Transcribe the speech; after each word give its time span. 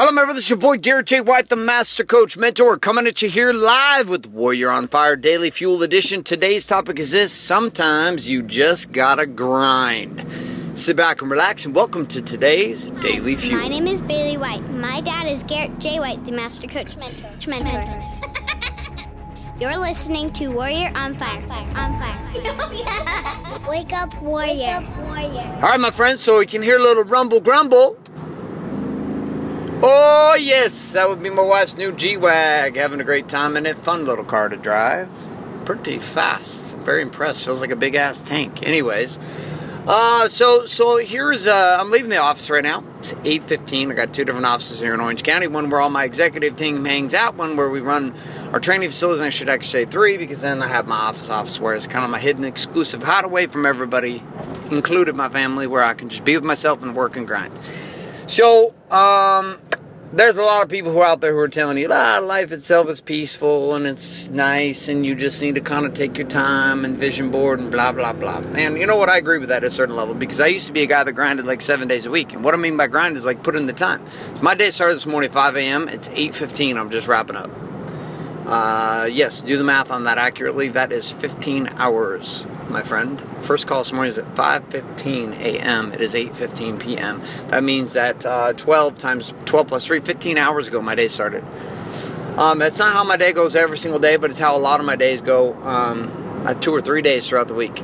Hello, 0.00 0.12
my 0.12 0.22
brother. 0.22 0.38
It's 0.38 0.48
your 0.48 0.60
boy 0.60 0.76
Garrett 0.76 1.06
J. 1.06 1.20
White, 1.20 1.48
the 1.48 1.56
Master 1.56 2.04
Coach 2.04 2.36
Mentor, 2.36 2.78
coming 2.78 3.08
at 3.08 3.20
you 3.20 3.28
here 3.28 3.52
live 3.52 4.08
with 4.08 4.28
Warrior 4.28 4.70
on 4.70 4.86
Fire 4.86 5.16
Daily 5.16 5.50
Fuel 5.50 5.82
Edition. 5.82 6.22
Today's 6.22 6.68
topic 6.68 7.00
is 7.00 7.10
this 7.10 7.32
sometimes 7.32 8.30
you 8.30 8.44
just 8.44 8.92
gotta 8.92 9.26
grind. 9.26 10.24
Sit 10.76 10.96
back 10.96 11.20
and 11.20 11.28
relax, 11.28 11.66
and 11.66 11.74
welcome 11.74 12.06
to 12.06 12.22
today's 12.22 12.92
Daily 12.92 13.34
Fuel. 13.34 13.60
My 13.60 13.66
name 13.66 13.88
is 13.88 14.00
Bailey 14.00 14.36
White. 14.36 14.62
My 14.70 15.00
dad 15.00 15.26
is 15.26 15.42
Garrett 15.42 15.80
J. 15.80 15.98
White, 15.98 16.24
the 16.24 16.30
Master 16.30 16.68
Coach 16.68 16.96
Mentor. 16.96 17.32
Mentor. 17.48 18.02
You're 19.60 19.78
listening 19.78 20.32
to 20.34 20.46
Warrior 20.50 20.92
on 20.94 21.18
Fire. 21.18 21.42
On 21.74 21.98
Fire. 21.98 22.14
Oh, 23.50 23.68
Wake 23.68 23.92
up, 23.92 24.22
Warrior. 24.22 24.54
Wake 24.54 24.72
up, 24.72 24.96
Warrior. 24.98 25.52
All 25.56 25.62
right, 25.62 25.80
my 25.80 25.90
friends, 25.90 26.20
so 26.20 26.38
we 26.38 26.46
can 26.46 26.62
hear 26.62 26.76
a 26.76 26.82
little 26.82 27.02
rumble 27.02 27.40
grumble. 27.40 27.98
Yes, 30.38 30.92
that 30.92 31.08
would 31.08 31.20
be 31.20 31.30
my 31.30 31.42
wife's 31.42 31.76
new 31.76 31.90
G 31.90 32.16
Wag. 32.16 32.76
Having 32.76 33.00
a 33.00 33.04
great 33.04 33.28
time 33.28 33.56
in 33.56 33.66
it. 33.66 33.76
Fun 33.76 34.06
little 34.06 34.24
car 34.24 34.48
to 34.48 34.56
drive. 34.56 35.08
Pretty 35.64 35.98
fast. 35.98 36.76
Very 36.76 37.02
impressed. 37.02 37.44
Feels 37.44 37.60
like 37.60 37.70
a 37.70 37.76
big 37.76 37.96
ass 37.96 38.22
tank. 38.22 38.64
Anyways, 38.64 39.18
uh, 39.86 40.28
so 40.28 40.64
so 40.64 40.98
here's 40.98 41.48
uh, 41.48 41.76
I'm 41.80 41.90
leaving 41.90 42.10
the 42.10 42.18
office 42.18 42.48
right 42.50 42.62
now. 42.62 42.84
It's 43.00 43.14
8:15. 43.14 43.90
I 43.90 43.94
got 43.94 44.14
two 44.14 44.24
different 44.24 44.46
offices 44.46 44.78
here 44.78 44.94
in 44.94 45.00
Orange 45.00 45.24
County. 45.24 45.48
One 45.48 45.70
where 45.70 45.80
all 45.80 45.90
my 45.90 46.04
executive 46.04 46.54
team 46.54 46.84
hangs 46.84 47.14
out. 47.14 47.34
One 47.34 47.56
where 47.56 47.68
we 47.68 47.80
run 47.80 48.14
our 48.52 48.60
training 48.60 48.90
facilities. 48.90 49.18
And 49.18 49.26
I 49.26 49.30
should 49.30 49.48
actually 49.48 49.84
say 49.84 49.90
three 49.90 50.18
because 50.18 50.42
then 50.42 50.62
I 50.62 50.68
have 50.68 50.86
my 50.86 50.96
office 50.96 51.30
office 51.30 51.58
where 51.58 51.74
it's 51.74 51.88
kind 51.88 52.04
of 52.04 52.10
my 52.10 52.20
hidden 52.20 52.44
exclusive 52.44 53.02
hideaway 53.02 53.46
from 53.48 53.66
everybody, 53.66 54.22
included 54.70 55.16
my 55.16 55.28
family, 55.28 55.66
where 55.66 55.82
I 55.82 55.94
can 55.94 56.08
just 56.08 56.24
be 56.24 56.36
with 56.36 56.44
myself 56.44 56.82
and 56.82 56.94
work 56.94 57.16
and 57.16 57.26
grind. 57.26 57.52
So, 58.28 58.74
um, 58.90 59.58
there's 60.12 60.36
a 60.36 60.42
lot 60.42 60.62
of 60.62 60.70
people 60.70 60.90
who 60.90 61.00
are 61.00 61.06
out 61.06 61.20
there 61.20 61.32
who 61.32 61.38
are 61.38 61.48
telling 61.48 61.76
you, 61.76 61.88
ah, 61.92 62.18
life 62.22 62.50
itself 62.50 62.88
is 62.88 63.00
peaceful 63.00 63.74
and 63.74 63.86
it's 63.86 64.28
nice 64.30 64.88
and 64.88 65.04
you 65.04 65.14
just 65.14 65.42
need 65.42 65.54
to 65.54 65.60
kind 65.60 65.84
of 65.84 65.92
take 65.92 66.16
your 66.16 66.26
time 66.26 66.84
and 66.84 66.96
vision 66.96 67.30
board 67.30 67.60
and 67.60 67.70
blah, 67.70 67.92
blah, 67.92 68.12
blah. 68.12 68.38
And 68.54 68.78
you 68.78 68.86
know 68.86 68.96
what? 68.96 69.10
I 69.10 69.18
agree 69.18 69.38
with 69.38 69.50
that 69.50 69.58
at 69.58 69.64
a 69.64 69.70
certain 69.70 69.96
level 69.96 70.14
because 70.14 70.40
I 70.40 70.46
used 70.46 70.66
to 70.66 70.72
be 70.72 70.82
a 70.82 70.86
guy 70.86 71.04
that 71.04 71.12
grinded 71.12 71.44
like 71.44 71.60
seven 71.60 71.88
days 71.88 72.06
a 72.06 72.10
week. 72.10 72.32
And 72.32 72.42
what 72.42 72.54
I 72.54 72.56
mean 72.56 72.76
by 72.76 72.86
grind 72.86 73.16
is 73.16 73.26
like 73.26 73.42
put 73.42 73.54
in 73.54 73.66
the 73.66 73.72
time. 73.74 74.02
My 74.40 74.54
day 74.54 74.70
started 74.70 74.94
this 74.94 75.06
morning 75.06 75.28
at 75.28 75.34
5 75.34 75.56
a.m. 75.56 75.88
It's 75.88 76.08
8.15. 76.08 76.78
I'm 76.78 76.90
just 76.90 77.06
wrapping 77.06 77.36
up. 77.36 77.67
Uh, 78.48 79.04
yes, 79.12 79.42
do 79.42 79.58
the 79.58 79.64
math 79.64 79.90
on 79.90 80.04
that 80.04 80.16
accurately. 80.16 80.68
That 80.68 80.90
is 80.90 81.10
15 81.10 81.68
hours, 81.76 82.46
my 82.70 82.82
friend. 82.82 83.20
First 83.42 83.66
call 83.66 83.80
this 83.80 83.92
morning 83.92 84.10
is 84.10 84.16
at 84.16 84.34
5:15 84.34 85.38
a.m. 85.38 85.92
It 85.92 86.00
is 86.00 86.14
8:15 86.14 86.80
p.m. 86.80 87.20
That 87.48 87.62
means 87.62 87.92
that 87.92 88.24
uh, 88.24 88.54
12 88.54 88.96
times 88.96 89.34
12 89.44 89.68
plus 89.68 89.84
3, 89.84 90.00
15 90.00 90.38
hours 90.38 90.66
ago, 90.66 90.80
my 90.80 90.94
day 90.94 91.08
started. 91.08 91.44
Um, 92.38 92.62
it's 92.62 92.78
not 92.78 92.94
how 92.94 93.04
my 93.04 93.18
day 93.18 93.34
goes 93.34 93.54
every 93.54 93.76
single 93.76 94.00
day, 94.00 94.16
but 94.16 94.30
it's 94.30 94.38
how 94.38 94.56
a 94.56 94.58
lot 94.58 94.80
of 94.80 94.86
my 94.86 94.96
days 94.96 95.20
go. 95.20 95.52
Um, 95.64 96.24
uh, 96.46 96.54
two 96.54 96.72
or 96.72 96.80
three 96.80 97.02
days 97.02 97.28
throughout 97.28 97.48
the 97.48 97.54
week 97.54 97.82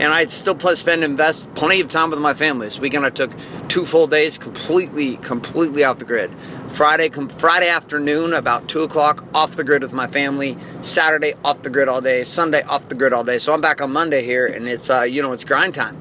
and 0.00 0.12
I 0.12 0.24
still 0.26 0.58
spend 0.76 1.02
invest 1.02 1.52
plenty 1.54 1.80
of 1.80 1.88
time 1.88 2.10
with 2.10 2.20
my 2.20 2.34
family. 2.34 2.66
This 2.66 2.78
weekend 2.78 3.04
I 3.04 3.10
took 3.10 3.32
two 3.68 3.84
full 3.84 4.06
days, 4.06 4.38
completely, 4.38 5.16
completely 5.16 5.82
off 5.82 5.98
the 5.98 6.04
grid. 6.04 6.30
Friday, 6.70 7.08
Friday 7.08 7.68
afternoon, 7.68 8.32
about 8.32 8.68
two 8.68 8.82
o'clock, 8.82 9.24
off 9.34 9.56
the 9.56 9.64
grid 9.64 9.82
with 9.82 9.92
my 9.92 10.06
family. 10.06 10.56
Saturday, 10.80 11.34
off 11.44 11.62
the 11.62 11.70
grid 11.70 11.88
all 11.88 12.00
day. 12.00 12.24
Sunday, 12.24 12.62
off 12.62 12.88
the 12.88 12.94
grid 12.94 13.12
all 13.12 13.24
day. 13.24 13.38
So 13.38 13.52
I'm 13.52 13.60
back 13.60 13.80
on 13.80 13.92
Monday 13.92 14.24
here, 14.24 14.46
and 14.46 14.68
it's 14.68 14.88
uh, 14.90 15.02
you 15.02 15.22
know 15.22 15.32
it's 15.32 15.44
grind 15.44 15.74
time, 15.74 15.96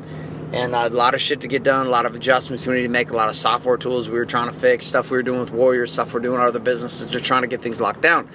and 0.53 0.75
uh, 0.75 0.87
a 0.91 0.95
lot 0.95 1.13
of 1.13 1.21
shit 1.21 1.41
to 1.41 1.47
get 1.47 1.63
done, 1.63 1.87
a 1.87 1.89
lot 1.89 2.05
of 2.05 2.15
adjustments 2.15 2.67
we 2.67 2.75
need 2.75 2.83
to 2.83 2.89
make, 2.89 3.09
a 3.09 3.15
lot 3.15 3.29
of 3.29 3.35
software 3.35 3.77
tools 3.77 4.09
we 4.09 4.17
were 4.17 4.25
trying 4.25 4.49
to 4.49 4.53
fix, 4.53 4.85
stuff 4.85 5.09
we 5.09 5.17
were 5.17 5.23
doing 5.23 5.39
with 5.39 5.51
Warriors, 5.51 5.93
stuff 5.93 6.13
we're 6.13 6.19
doing 6.19 6.39
with 6.39 6.47
other 6.47 6.59
businesses, 6.59 7.07
just 7.07 7.25
trying 7.25 7.41
to 7.41 7.47
get 7.47 7.61
things 7.61 7.81
locked 7.81 8.01
down, 8.01 8.29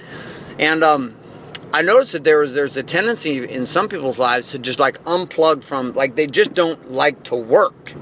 and 0.59 0.83
um 0.83 1.15
I 1.75 1.81
noticed 1.81 2.13
that 2.13 2.25
there 2.25 2.39
was 2.39 2.55
there's 2.55 2.77
a 2.77 2.83
tendency 2.83 3.49
in 3.49 3.65
some 3.67 3.89
people's 3.89 4.19
lives 4.19 4.51
to 4.51 4.59
just 4.59 4.79
like 4.79 5.03
unplug 5.05 5.63
from 5.63 5.93
like 5.93 6.17
they 6.17 6.27
just 6.27 6.55
don't 6.55 6.91
like 6.91 7.23
to 7.25 7.35
work. 7.35 7.95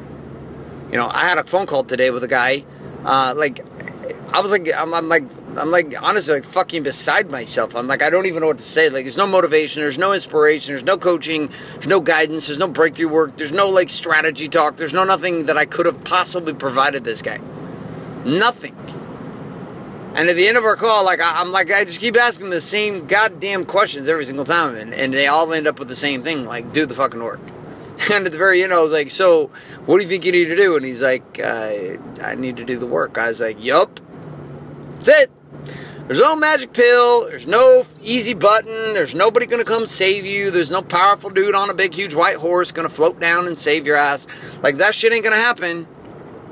You 0.90 0.96
know, 0.96 1.08
I 1.08 1.28
had 1.28 1.38
a 1.38 1.44
phone 1.44 1.66
call 1.66 1.84
today 1.84 2.10
with 2.10 2.24
a 2.24 2.28
guy. 2.28 2.64
Uh, 3.04 3.32
like, 3.36 3.64
I 4.32 4.40
was 4.40 4.52
like, 4.52 4.72
I'm, 4.72 4.94
I'm 4.94 5.08
like, 5.08 5.24
I'm 5.56 5.70
like 5.70 6.00
honestly 6.00 6.34
like 6.34 6.44
fucking 6.44 6.84
beside 6.84 7.30
myself. 7.30 7.74
I'm 7.74 7.88
like, 7.88 8.02
I 8.02 8.10
don't 8.10 8.26
even 8.26 8.40
know 8.40 8.46
what 8.46 8.58
to 8.58 8.64
say. 8.64 8.88
Like, 8.88 9.04
there's 9.04 9.16
no 9.16 9.26
motivation, 9.26 9.82
there's 9.82 9.98
no 9.98 10.12
inspiration, 10.12 10.72
there's 10.72 10.84
no 10.84 10.96
coaching, 10.96 11.50
there's 11.74 11.88
no 11.88 12.00
guidance, 12.00 12.46
there's 12.46 12.58
no 12.58 12.68
breakthrough 12.68 13.08
work, 13.08 13.36
there's 13.36 13.52
no 13.52 13.68
like 13.68 13.90
strategy 13.90 14.48
talk, 14.48 14.76
there's 14.76 14.92
no 14.92 15.02
nothing 15.02 15.46
that 15.46 15.56
I 15.58 15.66
could 15.66 15.86
have 15.86 16.04
possibly 16.04 16.54
provided 16.54 17.02
this 17.02 17.22
guy. 17.22 17.40
Nothing. 18.24 18.76
And 20.14 20.28
at 20.28 20.36
the 20.36 20.46
end 20.46 20.56
of 20.56 20.64
our 20.64 20.76
call, 20.76 21.04
like 21.04 21.20
I, 21.20 21.40
am 21.40 21.50
like 21.50 21.72
I 21.72 21.84
just 21.84 22.00
keep 22.00 22.16
asking 22.16 22.50
the 22.50 22.60
same 22.60 23.06
goddamn 23.06 23.64
questions 23.64 24.06
every 24.06 24.24
single 24.24 24.44
time, 24.44 24.76
and, 24.76 24.94
and 24.94 25.12
they 25.12 25.26
all 25.26 25.52
end 25.52 25.66
up 25.66 25.78
with 25.78 25.88
the 25.88 25.96
same 25.96 26.22
thing, 26.22 26.44
like 26.44 26.72
do 26.72 26.86
the 26.86 26.94
fucking 26.94 27.22
work. 27.22 27.40
And 28.10 28.24
at 28.24 28.32
the 28.32 28.38
very 28.38 28.62
end, 28.62 28.72
I 28.72 28.80
was 28.80 28.92
like, 28.92 29.10
"So, 29.10 29.50
what 29.84 29.98
do 29.98 30.02
you 30.02 30.08
think 30.08 30.24
you 30.24 30.32
need 30.32 30.46
to 30.46 30.56
do?" 30.56 30.74
And 30.74 30.86
he's 30.86 31.02
like, 31.02 31.38
uh, 31.38 31.98
"I 32.22 32.34
need 32.34 32.56
to 32.56 32.64
do 32.64 32.78
the 32.78 32.86
work." 32.86 33.18
I 33.18 33.28
was 33.28 33.42
like, 33.42 33.62
"Yup, 33.62 34.00
that's 35.00 35.08
it. 35.08 35.30
There's 36.06 36.18
no 36.18 36.34
magic 36.34 36.72
pill. 36.72 37.26
There's 37.26 37.46
no 37.46 37.86
easy 38.02 38.34
button. 38.34 38.94
There's 38.94 39.14
nobody 39.14 39.46
gonna 39.46 39.64
come 39.64 39.86
save 39.86 40.26
you. 40.26 40.50
There's 40.50 40.70
no 40.70 40.82
powerful 40.82 41.30
dude 41.30 41.54
on 41.54 41.70
a 41.70 41.74
big, 41.74 41.94
huge 41.94 42.14
white 42.14 42.36
horse 42.36 42.72
gonna 42.72 42.88
float 42.88 43.20
down 43.20 43.46
and 43.46 43.56
save 43.56 43.86
your 43.86 43.96
ass. 43.96 44.26
Like 44.62 44.78
that 44.78 44.94
shit 44.94 45.12
ain't 45.12 45.24
gonna 45.24 45.36
happen." 45.36 45.86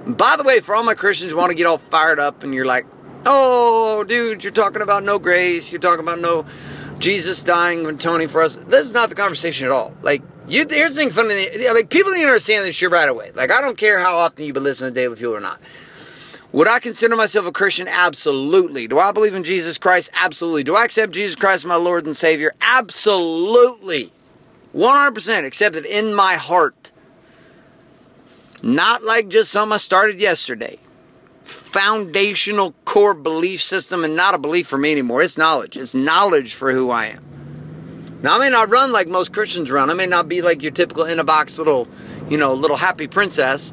And 0.04 0.16
by 0.16 0.37
the 0.37 0.44
way, 0.44 0.60
for 0.60 0.75
all 0.75 0.84
my 0.84 0.94
Christians 0.94 1.34
want 1.34 1.50
to 1.50 1.54
get 1.54 1.66
all 1.66 1.78
fired 1.78 2.19
up, 2.20 2.42
and 2.42 2.54
you're 2.54 2.64
like, 2.64 2.87
Oh, 3.26 4.04
dude, 4.04 4.44
you're 4.44 4.53
talking 4.53 4.82
about 4.82 5.03
no 5.04 5.19
grace. 5.19 5.72
You're 5.72 5.81
talking 5.81 6.00
about 6.00 6.20
no 6.20 6.47
Jesus 6.98 7.42
dying 7.42 7.87
and 7.87 8.00
atoning 8.00 8.28
for 8.28 8.42
us. 8.42 8.56
This 8.56 8.87
is 8.87 8.92
not 8.92 9.08
the 9.08 9.14
conversation 9.14 9.66
at 9.66 9.72
all. 9.72 9.94
Like, 10.03 10.22
you, 10.48 10.66
here's 10.69 10.94
the 10.94 11.03
thing 11.03 11.10
funny. 11.10 11.48
Like, 11.69 11.91
people 11.91 12.12
need 12.12 12.22
to 12.22 12.28
understand 12.28 12.64
this 12.64 12.75
shit 12.75 12.91
right 12.91 13.08
away. 13.08 13.32
Like, 13.34 13.50
I 13.50 13.60
don't 13.60 13.76
care 13.76 13.98
how 13.98 14.16
often 14.16 14.47
you've 14.47 14.54
been 14.54 14.64
listening 14.64 14.94
to 14.94 15.00
Daily 15.00 15.16
Fuel 15.16 15.37
or 15.37 15.41
not. 15.41 15.60
Would 16.53 16.69
I 16.69 16.78
consider 16.78 17.14
myself 17.14 17.47
a 17.47 17.53
Christian? 17.53 17.88
Absolutely. 17.88 18.88
Do 18.88 18.98
I 18.98 19.12
believe 19.12 19.34
in 19.34 19.44
Jesus 19.44 19.76
Christ? 19.76 20.10
Absolutely. 20.14 20.64
Do 20.64 20.76
I 20.76 20.84
accept 20.84 21.12
Jesus 21.12 21.36
Christ 21.36 21.66
my 21.66 21.76
Lord 21.76 22.06
and 22.06 22.16
Savior? 22.16 22.54
Absolutely. 22.60 24.12
100% 24.75 25.44
accepted 25.44 25.84
in 25.84 26.14
my 26.14 26.34
heart. 26.34 26.91
Not 28.62 29.03
like 29.03 29.28
just 29.28 29.53
something 29.53 29.75
I 29.75 29.76
started 29.76 30.20
yesterday 30.20 30.78
foundational 31.48 32.75
core 32.84 33.14
belief 33.14 33.62
system 33.62 34.04
and 34.04 34.14
not 34.14 34.34
a 34.34 34.38
belief 34.38 34.66
for 34.66 34.78
me 34.78 34.92
anymore. 34.92 35.22
It's 35.22 35.38
knowledge. 35.38 35.76
It's 35.76 35.94
knowledge 35.94 36.54
for 36.54 36.72
who 36.72 36.91
I 36.91 37.06
am. 37.06 37.25
Now, 38.22 38.37
I 38.37 38.38
may 38.38 38.50
not 38.50 38.70
run 38.70 38.92
like 38.92 39.08
most 39.08 39.32
Christians 39.32 39.70
run. 39.70 39.91
I 39.91 39.94
may 39.94 40.06
not 40.06 40.28
be 40.28 40.42
like 40.42 40.62
your 40.62 40.72
typical 40.72 41.04
in 41.04 41.19
a 41.19 41.25
box 41.25 41.58
little, 41.58 41.88
you 42.28 42.37
know, 42.37 42.54
little 42.54 42.76
happy 42.76 43.06
princess, 43.06 43.72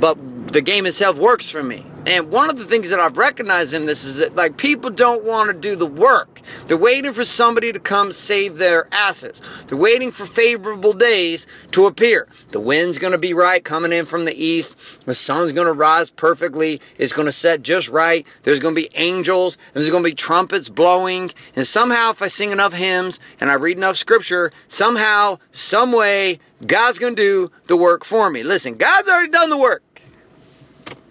but 0.00 0.16
the 0.52 0.62
game 0.62 0.86
itself 0.86 1.18
works 1.18 1.50
for 1.50 1.62
me. 1.62 1.84
And 2.06 2.30
one 2.30 2.50
of 2.50 2.58
the 2.58 2.66
things 2.66 2.90
that 2.90 3.00
I've 3.00 3.16
recognized 3.16 3.72
in 3.72 3.86
this 3.86 4.04
is 4.04 4.18
that 4.18 4.36
like 4.36 4.58
people 4.58 4.90
don't 4.90 5.24
want 5.24 5.48
to 5.48 5.54
do 5.54 5.74
the 5.74 5.86
work. 5.86 6.42
They're 6.66 6.76
waiting 6.76 7.14
for 7.14 7.24
somebody 7.24 7.72
to 7.72 7.78
come 7.78 8.12
save 8.12 8.58
their 8.58 8.86
asses. 8.92 9.40
They're 9.66 9.78
waiting 9.78 10.12
for 10.12 10.26
favorable 10.26 10.92
days 10.92 11.46
to 11.72 11.86
appear. 11.86 12.28
The 12.50 12.60
wind's 12.60 12.98
going 12.98 13.12
to 13.12 13.18
be 13.18 13.32
right 13.32 13.64
coming 13.64 13.92
in 13.92 14.04
from 14.04 14.26
the 14.26 14.34
east. 14.34 14.76
The 15.06 15.14
sun's 15.14 15.52
going 15.52 15.66
to 15.66 15.72
rise 15.72 16.10
perfectly. 16.10 16.78
It's 16.98 17.14
going 17.14 17.26
to 17.26 17.32
set 17.32 17.62
just 17.62 17.88
right. 17.88 18.26
There's 18.42 18.60
going 18.60 18.74
to 18.74 18.80
be 18.80 18.90
angels. 18.94 19.56
There's 19.72 19.88
going 19.88 20.02
to 20.04 20.10
be 20.10 20.14
trumpets 20.14 20.68
blowing. 20.68 21.30
And 21.56 21.66
somehow 21.66 22.10
if 22.10 22.20
I 22.20 22.28
sing 22.28 22.50
enough 22.50 22.74
hymns 22.74 23.18
and 23.40 23.50
I 23.50 23.54
read 23.54 23.78
enough 23.78 23.96
scripture, 23.96 24.52
somehow, 24.68 25.38
some 25.52 25.90
way, 25.90 26.38
God's 26.66 26.98
going 26.98 27.16
to 27.16 27.22
do 27.22 27.52
the 27.66 27.78
work 27.78 28.04
for 28.04 28.28
me. 28.28 28.42
Listen, 28.42 28.74
God's 28.74 29.08
already 29.08 29.30
done 29.30 29.48
the 29.48 29.56
work. 29.56 29.82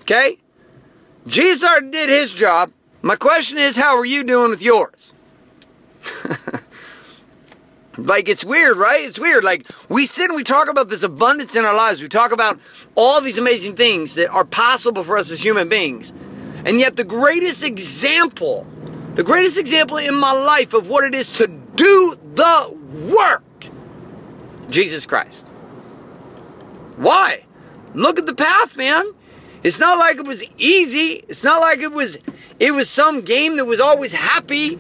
Okay? 0.01 0.37
Jesus 1.27 1.67
already 1.67 1.91
did 1.91 2.09
his 2.09 2.33
job. 2.33 2.71
My 3.01 3.15
question 3.15 3.57
is, 3.57 3.75
how 3.75 3.97
are 3.97 4.05
you 4.05 4.23
doing 4.23 4.49
with 4.49 4.61
yours? 4.61 5.13
like, 7.97 8.29
it's 8.29 8.43
weird, 8.43 8.77
right? 8.77 9.01
It's 9.01 9.19
weird. 9.19 9.43
Like, 9.43 9.67
we 9.89 10.05
sit 10.05 10.29
and 10.29 10.35
we 10.35 10.43
talk 10.43 10.69
about 10.69 10.89
this 10.89 11.03
abundance 11.03 11.55
in 11.55 11.65
our 11.65 11.75
lives. 11.75 12.01
We 12.01 12.07
talk 12.07 12.31
about 12.31 12.59
all 12.95 13.21
these 13.21 13.37
amazing 13.37 13.75
things 13.75 14.15
that 14.15 14.29
are 14.29 14.45
possible 14.45 15.03
for 15.03 15.17
us 15.17 15.31
as 15.31 15.43
human 15.43 15.69
beings. 15.69 16.13
And 16.65 16.79
yet, 16.79 16.95
the 16.95 17.03
greatest 17.03 17.63
example, 17.63 18.65
the 19.15 19.23
greatest 19.23 19.57
example 19.57 19.97
in 19.97 20.15
my 20.15 20.31
life 20.31 20.73
of 20.73 20.87
what 20.87 21.03
it 21.03 21.13
is 21.13 21.33
to 21.37 21.47
do 21.47 22.17
the 22.35 22.77
work, 23.13 23.43
Jesus 24.69 25.05
Christ. 25.05 25.47
Why? 26.97 27.45
Look 27.93 28.17
at 28.17 28.25
the 28.25 28.35
path, 28.35 28.77
man. 28.77 29.05
It's 29.63 29.79
not 29.79 29.97
like 29.97 30.17
it 30.17 30.25
was 30.25 30.43
easy. 30.57 31.23
It's 31.29 31.43
not 31.43 31.61
like 31.61 31.79
it 31.79 31.93
was 31.93 32.17
it 32.59 32.71
was 32.71 32.89
some 32.89 33.21
game 33.21 33.57
that 33.57 33.65
was 33.65 33.79
always 33.79 34.11
happy. 34.11 34.77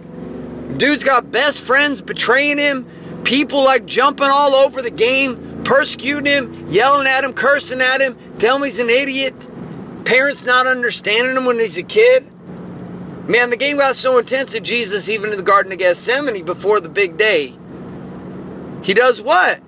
Dude's 0.77 1.03
got 1.03 1.31
best 1.31 1.61
friends 1.61 2.01
betraying 2.01 2.57
him, 2.57 2.85
people 3.23 3.63
like 3.63 3.85
jumping 3.85 4.27
all 4.27 4.55
over 4.55 4.81
the 4.81 4.91
game, 4.91 5.63
persecuting 5.63 6.25
him, 6.25 6.67
yelling 6.69 7.07
at 7.07 7.23
him, 7.23 7.33
cursing 7.33 7.81
at 7.81 8.01
him, 8.01 8.17
telling 8.39 8.61
him 8.63 8.65
he's 8.65 8.79
an 8.79 8.89
idiot. 8.89 9.33
Parents 10.05 10.43
not 10.43 10.67
understanding 10.67 11.37
him 11.37 11.45
when 11.45 11.59
he's 11.59 11.77
a 11.77 11.83
kid. 11.83 12.29
Man, 13.27 13.51
the 13.51 13.57
game 13.57 13.77
got 13.77 13.95
so 13.95 14.17
intense 14.17 14.51
that 14.51 14.63
Jesus, 14.63 15.09
even 15.09 15.31
in 15.31 15.37
the 15.37 15.43
Garden 15.43 15.71
of 15.71 15.77
Gethsemane 15.77 16.43
before 16.43 16.81
the 16.81 16.89
big 16.89 17.15
day, 17.15 17.53
he 18.83 18.93
does 18.93 19.21
what? 19.21 19.61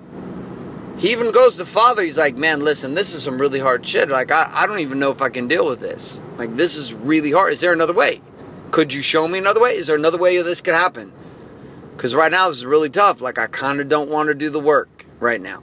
He 0.98 1.12
even 1.12 1.30
goes 1.30 1.56
to 1.56 1.66
Father. 1.66 2.02
He's 2.02 2.18
like, 2.18 2.36
man, 2.36 2.64
listen, 2.64 2.94
this 2.94 3.12
is 3.12 3.22
some 3.22 3.38
really 3.38 3.60
hard 3.60 3.86
shit. 3.86 4.08
Like, 4.08 4.30
I, 4.30 4.50
I 4.52 4.66
don't 4.66 4.78
even 4.78 4.98
know 4.98 5.10
if 5.10 5.20
I 5.20 5.28
can 5.28 5.46
deal 5.46 5.68
with 5.68 5.80
this. 5.80 6.22
Like, 6.38 6.56
this 6.56 6.74
is 6.74 6.94
really 6.94 7.32
hard. 7.32 7.52
Is 7.52 7.60
there 7.60 7.72
another 7.72 7.92
way? 7.92 8.22
Could 8.70 8.94
you 8.94 9.02
show 9.02 9.28
me 9.28 9.38
another 9.38 9.60
way? 9.60 9.76
Is 9.76 9.88
there 9.88 9.96
another 9.96 10.18
way 10.18 10.40
this 10.40 10.60
could 10.60 10.74
happen? 10.74 11.12
Because 11.94 12.14
right 12.14 12.32
now, 12.32 12.48
this 12.48 12.58
is 12.58 12.66
really 12.66 12.90
tough. 12.90 13.20
Like, 13.20 13.38
I 13.38 13.46
kind 13.46 13.80
of 13.80 13.88
don't 13.88 14.10
want 14.10 14.28
to 14.28 14.34
do 14.34 14.48
the 14.48 14.60
work 14.60 15.06
right 15.20 15.40
now. 15.40 15.62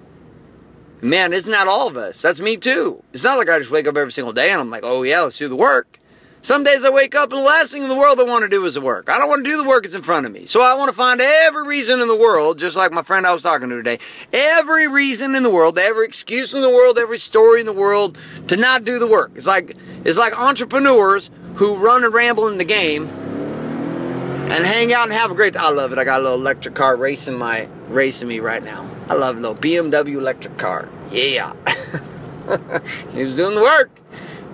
Man, 1.01 1.33
isn't 1.33 1.51
that 1.51 1.67
all 1.67 1.89
of 1.89 1.97
us? 1.97 2.21
That's 2.21 2.39
me 2.39 2.55
too. 2.55 3.03
It's 3.11 3.25
not 3.25 3.37
like 3.37 3.49
I 3.49 3.59
just 3.59 3.71
wake 3.71 3.87
up 3.87 3.97
every 3.97 4.13
single 4.13 4.31
day 4.31 4.51
and 4.51 4.61
I'm 4.61 4.69
like, 4.69 4.85
oh 4.85 5.03
yeah, 5.03 5.19
let's 5.19 5.37
do 5.37 5.49
the 5.49 5.55
work. 5.55 5.99
Some 6.43 6.65
days 6.65 6.83
I 6.83 6.89
wake 6.89 7.15
up 7.15 7.31
and 7.31 7.39
the 7.39 7.45
last 7.45 7.71
thing 7.71 7.83
in 7.83 7.87
the 7.87 7.95
world 7.95 8.19
I 8.19 8.23
want 8.23 8.43
to 8.43 8.49
do 8.49 8.65
is 8.65 8.73
the 8.73 8.81
work. 8.81 9.09
I 9.09 9.17
don't 9.17 9.29
want 9.29 9.45
to 9.45 9.49
do 9.49 9.55
the 9.55 9.63
work 9.63 9.83
that's 9.83 9.95
in 9.95 10.01
front 10.01 10.25
of 10.25 10.33
me. 10.33 10.45
So 10.45 10.61
I 10.61 10.73
want 10.73 10.89
to 10.89 10.93
find 10.93 11.21
every 11.21 11.65
reason 11.65 12.01
in 12.01 12.09
the 12.09 12.17
world, 12.17 12.59
just 12.59 12.75
like 12.75 12.91
my 12.91 13.01
friend 13.01 13.25
I 13.25 13.31
was 13.31 13.43
talking 13.43 13.69
to 13.69 13.77
today, 13.77 13.97
every 14.33 14.85
reason 14.85 15.35
in 15.35 15.43
the 15.43 15.49
world, 15.49 15.79
every 15.79 16.05
excuse 16.05 16.53
in 16.53 16.61
the 16.61 16.69
world, 16.69 16.97
every 16.97 17.17
story 17.17 17.61
in 17.61 17.65
the 17.65 17.71
world 17.71 18.17
to 18.49 18.57
not 18.57 18.83
do 18.83 18.99
the 18.99 19.07
work. 19.07 19.31
It's 19.35 19.47
like 19.47 19.77
it's 20.03 20.17
like 20.17 20.37
entrepreneurs 20.37 21.31
who 21.55 21.77
run 21.77 22.03
and 22.03 22.13
ramble 22.13 22.49
in 22.49 22.57
the 22.57 22.65
game 22.65 23.07
and 23.07 24.65
hang 24.65 24.91
out 24.91 25.03
and 25.03 25.13
have 25.13 25.31
a 25.31 25.35
great 25.35 25.55
I 25.55 25.69
love 25.69 25.93
it. 25.93 25.97
I 25.97 26.03
got 26.03 26.19
a 26.19 26.23
little 26.23 26.39
electric 26.41 26.75
car 26.75 26.97
racing 26.97 27.37
my 27.37 27.69
racing 27.87 28.27
me 28.27 28.41
right 28.41 28.61
now. 28.61 28.85
I 29.07 29.13
love 29.13 29.37
a 29.37 29.39
little 29.39 29.55
BMW 29.55 30.17
electric 30.17 30.57
car. 30.57 30.89
Yeah. 31.09 31.53
he 33.13 33.23
was 33.23 33.37
doing 33.37 33.55
the 33.55 33.61
work. 33.63 33.91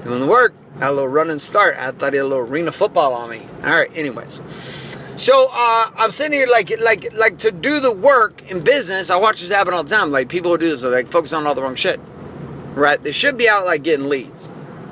Doing 0.03 0.19
the 0.19 0.27
work. 0.27 0.53
Had 0.75 0.91
a 0.91 0.93
little 0.93 1.07
run 1.07 1.29
and 1.29 1.41
start. 1.41 1.75
I 1.77 1.91
thought 1.91 2.13
he 2.13 2.17
had 2.17 2.25
a 2.25 2.27
little 2.27 2.45
arena 2.45 2.71
football 2.71 3.13
on 3.13 3.29
me. 3.29 3.47
All 3.63 3.71
right. 3.71 3.91
Anyways, 3.95 4.41
so 5.17 5.49
uh, 5.51 5.91
I'm 5.95 6.11
sitting 6.11 6.33
here 6.33 6.47
like 6.47 6.71
like 6.79 7.11
like 7.13 7.37
to 7.39 7.51
do 7.51 7.79
the 7.79 7.91
work 7.91 8.49
in 8.49 8.61
business. 8.61 9.09
I 9.09 9.17
watch 9.17 9.41
this 9.41 9.49
happen 9.49 9.73
all 9.73 9.83
the 9.83 9.95
time. 9.95 10.11
Like 10.11 10.29
people 10.29 10.51
who 10.51 10.57
do 10.57 10.69
this, 10.69 10.83
are 10.83 10.89
like 10.89 11.07
focus 11.07 11.33
on 11.33 11.45
all 11.45 11.55
the 11.55 11.61
wrong 11.61 11.75
shit. 11.75 11.99
Right? 12.75 13.01
They 13.01 13.11
should 13.11 13.37
be 13.37 13.49
out 13.49 13.65
like 13.65 13.83
getting 13.83 14.09
leads. 14.09 14.49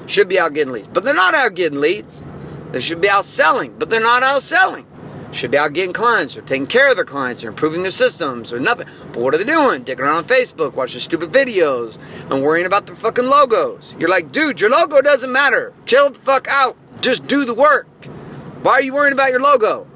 Should 0.08 0.28
be 0.28 0.40
out 0.40 0.54
getting 0.54 0.74
leads, 0.74 0.88
but 0.88 1.04
they're 1.04 1.14
not 1.14 1.36
out 1.36 1.54
getting 1.54 1.80
leads. 1.80 2.24
They 2.72 2.80
should 2.80 3.02
be 3.02 3.10
out 3.10 3.26
selling, 3.26 3.78
but 3.78 3.90
they're 3.90 4.00
not 4.00 4.24
out 4.24 4.42
selling 4.44 4.86
should 5.32 5.52
be 5.52 5.58
out 5.58 5.74
getting 5.74 5.94
clients 5.94 6.38
or 6.38 6.42
taking 6.42 6.68
care 6.68 6.90
of 6.90 6.96
their 6.96 7.06
clients 7.06 7.44
or 7.44 7.50
improving 7.50 7.84
their 7.84 7.92
systems 7.92 8.54
or 8.54 8.60
nothing. 8.60 8.88
But 9.12 9.22
what 9.22 9.34
are 9.34 9.38
they 9.38 9.44
doing? 9.44 9.84
Dicking 9.84 10.00
around 10.00 10.18
on 10.18 10.26
Facebook, 10.26 10.74
watching 10.74 11.00
stupid 11.00 11.32
videos 11.32 11.98
and 12.32 12.42
worrying 12.42 12.66
about 12.66 12.86
their 12.86 12.96
fucking 12.96 13.26
logos. 13.26 13.96
You're 14.00 14.10
like, 14.10 14.32
dude, 14.32 14.62
your 14.62 14.70
logo 14.70 15.02
doesn't 15.02 15.32
matter. 15.32 15.74
Chill 15.86 16.12
the 16.12 16.20
fuck 16.20 16.48
out. 16.48 16.76
Just 17.02 17.28
do 17.28 17.46
the 17.46 17.54
work. 17.54 17.88
Why 18.62 18.74
are 18.74 18.82
you 18.82 18.94
worrying 18.94 19.14
about 19.14 19.32
your 19.32 19.42
logo? 19.42 19.88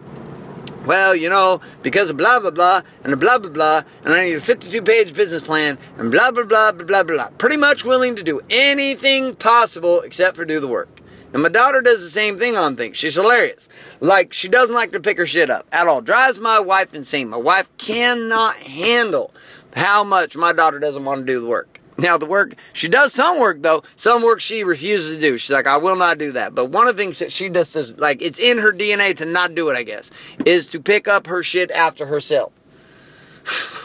Well, 0.85 1.15
you 1.15 1.29
know, 1.29 1.61
because 1.83 2.09
of 2.09 2.17
blah 2.17 2.39
blah 2.39 2.51
blah 2.51 2.81
and 3.03 3.19
blah 3.19 3.37
blah 3.37 3.51
blah, 3.51 3.83
and 4.03 4.13
I 4.13 4.25
need 4.25 4.33
a 4.33 4.41
52 4.41 4.81
page 4.81 5.13
business 5.13 5.43
plan 5.43 5.77
and 5.97 6.11
blah 6.11 6.31
blah 6.31 6.43
blah 6.43 6.71
blah 6.71 6.85
blah 6.85 7.03
blah. 7.03 7.29
Pretty 7.37 7.57
much 7.57 7.85
willing 7.85 8.15
to 8.15 8.23
do 8.23 8.41
anything 8.49 9.35
possible 9.35 10.01
except 10.01 10.35
for 10.35 10.45
do 10.45 10.59
the 10.59 10.67
work. 10.67 11.00
And 11.33 11.43
my 11.43 11.49
daughter 11.49 11.81
does 11.81 12.01
the 12.01 12.09
same 12.09 12.37
thing 12.37 12.57
on 12.57 12.75
things. 12.75 12.97
She's 12.97 13.15
hilarious. 13.15 13.69
Like, 13.99 14.33
she 14.33 14.49
doesn't 14.49 14.75
like 14.75 14.91
to 14.91 14.99
pick 14.99 15.17
her 15.17 15.25
shit 15.25 15.49
up 15.49 15.65
at 15.71 15.87
all. 15.87 16.01
Drives 16.01 16.39
my 16.39 16.59
wife 16.59 16.93
insane. 16.93 17.29
My 17.29 17.37
wife 17.37 17.69
cannot 17.77 18.57
handle 18.57 19.33
how 19.75 20.03
much 20.03 20.35
my 20.35 20.51
daughter 20.51 20.79
doesn't 20.79 21.05
want 21.05 21.21
to 21.21 21.25
do 21.25 21.39
the 21.39 21.47
work. 21.47 21.79
Now, 21.97 22.17
the 22.17 22.25
work, 22.25 22.55
she 22.73 22.87
does 22.87 23.13
some 23.13 23.39
work 23.39 23.61
though. 23.61 23.83
Some 23.95 24.23
work 24.23 24.41
she 24.41 24.63
refuses 24.63 25.15
to 25.15 25.21
do. 25.21 25.37
She's 25.37 25.51
like, 25.51 25.67
I 25.67 25.77
will 25.77 25.95
not 25.95 26.17
do 26.17 26.31
that. 26.31 26.55
But 26.55 26.71
one 26.71 26.87
of 26.87 26.97
the 26.97 27.03
things 27.03 27.19
that 27.19 27.31
she 27.31 27.47
does 27.47 27.75
is, 27.75 27.97
like, 27.99 28.21
it's 28.21 28.39
in 28.39 28.57
her 28.57 28.71
DNA 28.73 29.15
to 29.17 29.25
not 29.25 29.53
do 29.53 29.69
it, 29.69 29.77
I 29.77 29.83
guess, 29.83 30.09
is 30.45 30.67
to 30.67 30.79
pick 30.79 31.07
up 31.07 31.27
her 31.27 31.43
shit 31.43 31.69
after 31.71 32.07
herself. 32.07 32.53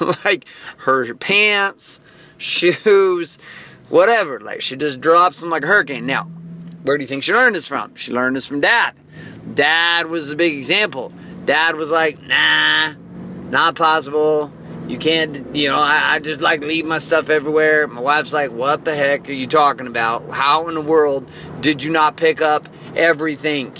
like, 0.24 0.46
her 0.78 1.14
pants, 1.14 2.00
shoes, 2.38 3.38
whatever. 3.88 4.40
Like, 4.40 4.62
she 4.62 4.76
just 4.76 5.00
drops 5.00 5.40
them 5.40 5.50
like 5.50 5.64
a 5.64 5.66
hurricane. 5.66 6.06
Now, 6.06 6.30
where 6.86 6.96
do 6.96 7.02
you 7.02 7.08
think 7.08 7.24
she 7.24 7.32
learned 7.32 7.56
this 7.56 7.66
from? 7.66 7.94
She 7.96 8.12
learned 8.12 8.36
this 8.36 8.46
from 8.46 8.60
dad. 8.60 8.94
Dad 9.54 10.06
was 10.06 10.30
the 10.30 10.36
big 10.36 10.54
example. 10.54 11.12
Dad 11.44 11.74
was 11.74 11.90
like, 11.90 12.22
nah, 12.22 12.94
not 13.50 13.74
possible. 13.74 14.52
You 14.86 14.98
can't, 14.98 15.54
you 15.54 15.68
know, 15.68 15.78
I, 15.78 16.14
I, 16.14 16.18
just 16.20 16.40
like 16.40 16.60
leave 16.60 16.84
my 16.84 17.00
stuff 17.00 17.28
everywhere. 17.28 17.88
My 17.88 18.00
wife's 18.00 18.32
like, 18.32 18.52
what 18.52 18.84
the 18.84 18.94
heck 18.94 19.28
are 19.28 19.32
you 19.32 19.48
talking 19.48 19.88
about? 19.88 20.30
How 20.30 20.68
in 20.68 20.76
the 20.76 20.80
world 20.80 21.28
did 21.60 21.82
you 21.82 21.90
not 21.90 22.16
pick 22.16 22.40
up 22.40 22.68
everything? 22.94 23.72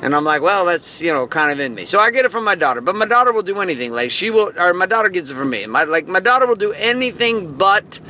And 0.00 0.14
I'm 0.14 0.24
like, 0.24 0.40
well, 0.40 0.64
that's, 0.64 1.02
you 1.02 1.12
know, 1.12 1.26
kind 1.26 1.52
of 1.52 1.60
in 1.60 1.74
me. 1.74 1.84
So 1.84 1.98
I 1.98 2.10
get 2.10 2.24
it 2.24 2.32
from 2.32 2.44
my 2.44 2.54
daughter, 2.54 2.80
but 2.80 2.94
my 2.94 3.06
daughter 3.06 3.32
will 3.32 3.42
do 3.42 3.60
anything. 3.60 3.92
Like 3.92 4.10
she 4.10 4.30
will, 4.30 4.50
or 4.58 4.72
my 4.72 4.86
daughter 4.86 5.10
gets 5.10 5.30
it 5.30 5.34
from 5.34 5.50
me. 5.50 5.66
My, 5.66 5.84
like 5.84 6.06
my 6.06 6.20
daughter 6.20 6.46
will 6.46 6.56
do 6.56 6.72
anything 6.72 7.52
but 7.52 8.00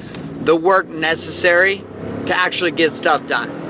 the 0.41 0.55
work 0.55 0.87
necessary 0.87 1.83
to 2.27 2.37
actually 2.37 2.71
get 2.71 2.93
stuff 2.93 3.27
done. 3.27 3.66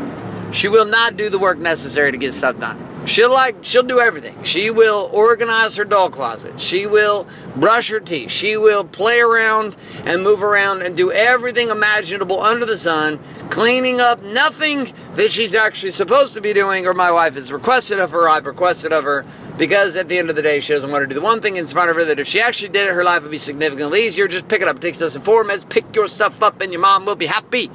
She 0.56 0.69
will 0.69 0.87
not 0.87 1.19
do 1.19 1.29
the 1.29 1.38
work 1.38 1.58
necessary 1.58 2.11
to 2.12 2.17
get 2.17 2.32
stuff 2.32 2.58
done. 2.58 3.06
She'll 3.06 3.31
like 3.31 3.56
she'll 3.61 3.82
do 3.82 4.00
everything. 4.00 4.43
She 4.43 4.70
will 4.70 5.11
organize 5.12 5.76
her 5.76 5.85
doll 5.85 6.08
closet. 6.08 6.58
She 6.58 6.87
will 6.87 7.29
brush 7.55 7.91
her 7.91 8.00
teeth. 8.00 8.31
She 8.31 8.56
will 8.56 8.82
play 8.82 9.20
around 9.20 9.76
and 10.06 10.23
move 10.23 10.43
around 10.43 10.81
and 10.81 10.97
do 10.97 11.12
everything 11.12 11.69
imaginable 11.69 12.41
under 12.41 12.64
the 12.64 12.79
sun, 12.79 13.20
cleaning 13.50 14.00
up 14.00 14.23
nothing 14.23 14.94
that 15.14 15.31
she's 15.31 15.55
actually 15.55 15.91
supposed 15.93 16.32
to 16.32 16.41
be 16.41 16.55
doing 16.55 16.87
or 16.87 16.94
my 16.94 17.11
wife 17.12 17.35
has 17.35 17.53
requested 17.53 18.00
of 18.00 18.11
her, 18.12 18.26
I've 18.26 18.47
requested 18.47 18.94
of 18.94 19.05
her, 19.05 19.26
because 19.58 19.94
at 19.94 20.08
the 20.08 20.19
end 20.19 20.31
of 20.31 20.37
the 20.37 20.43
day 20.43 20.58
she 20.61 20.73
doesn't 20.73 20.91
want 20.91 21.03
to 21.03 21.06
do 21.06 21.14
the 21.14 21.20
one 21.20 21.43
thing 21.43 21.58
in 21.58 21.67
front 21.67 21.91
of 21.91 21.97
her 21.97 22.05
that 22.06 22.19
if 22.19 22.26
she 22.26 22.41
actually 22.41 22.70
did 22.70 22.88
it, 22.88 22.94
her 22.94 23.05
life 23.05 23.20
would 23.23 23.31
be 23.31 23.37
significantly 23.37 24.06
easier. 24.06 24.26
Just 24.26 24.49
pick 24.49 24.62
it 24.62 24.69
up. 24.69 24.76
It 24.76 24.82
takes 24.82 25.03
us 25.03 25.19
four 25.19 25.44
minutes, 25.44 25.67
pick 25.69 25.94
your 25.94 26.08
stuff 26.08 26.43
up 26.43 26.62
and 26.62 26.73
your 26.73 26.81
mom 26.81 27.05
will 27.05 27.14
be 27.14 27.26
happy. 27.26 27.70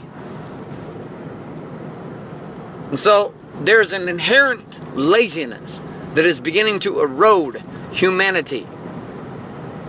And 2.91 3.01
so 3.01 3.33
there's 3.55 3.93
an 3.93 4.07
inherent 4.07 4.97
laziness 4.97 5.81
that 6.13 6.25
is 6.25 6.39
beginning 6.39 6.79
to 6.81 6.99
erode 6.99 7.63
humanity. 7.91 8.67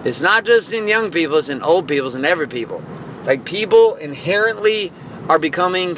It's 0.04 0.20
not 0.20 0.44
just 0.44 0.72
in 0.72 0.88
young 0.88 1.10
people, 1.10 1.36
it's 1.38 1.48
in 1.48 1.62
old 1.62 1.88
people, 1.88 2.06
it's 2.06 2.16
in 2.16 2.24
every 2.24 2.48
people. 2.48 2.82
Like 3.24 3.44
people 3.44 3.96
inherently 3.96 4.92
are 5.28 5.38
becoming 5.38 5.96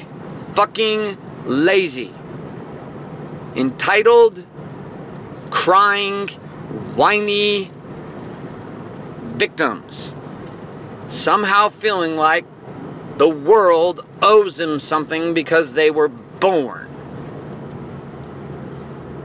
fucking 0.55 1.19
lazy. 1.47 2.13
Entitled, 3.55 4.45
crying, 5.51 6.29
whiny 6.97 7.71
victims. 9.37 10.15
Somehow 11.09 11.69
feeling 11.69 12.17
like 12.17 12.45
the 13.19 13.29
world 13.29 14.07
owes 14.23 14.57
them 14.57 14.81
something 14.81 15.35
because 15.35 15.75
they 15.75 15.91
were 15.91 16.09
born. 16.09 16.84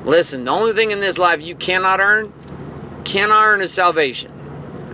Listen, 0.10 0.44
the 0.44 0.50
only 0.50 0.74
thing 0.74 0.89
in 0.89 1.01
this 1.01 1.20
life 1.20 1.39
you 1.39 1.54
cannot 1.54 2.00
earn, 2.00 2.34
cannot 3.04 3.46
earn 3.46 3.62
is 3.62 3.72
salvation. 3.72 4.32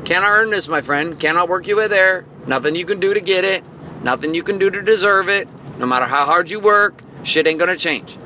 Cannot 0.03 0.29
earn 0.29 0.49
this, 0.49 0.67
my 0.67 0.81
friend. 0.81 1.17
Cannot 1.17 1.47
work 1.47 1.65
your 1.67 1.77
way 1.77 1.87
there. 1.87 2.25
Nothing 2.45 2.75
you 2.75 2.85
can 2.85 2.99
do 2.99 3.13
to 3.13 3.21
get 3.21 3.45
it. 3.45 3.63
Nothing 4.03 4.35
you 4.35 4.43
can 4.43 4.57
do 4.57 4.69
to 4.69 4.81
deserve 4.81 5.29
it. 5.29 5.47
No 5.79 5.85
matter 5.85 6.05
how 6.05 6.25
hard 6.25 6.51
you 6.51 6.59
work, 6.59 7.01
shit 7.23 7.47
ain't 7.47 7.59
gonna 7.59 7.77
change. 7.77 8.17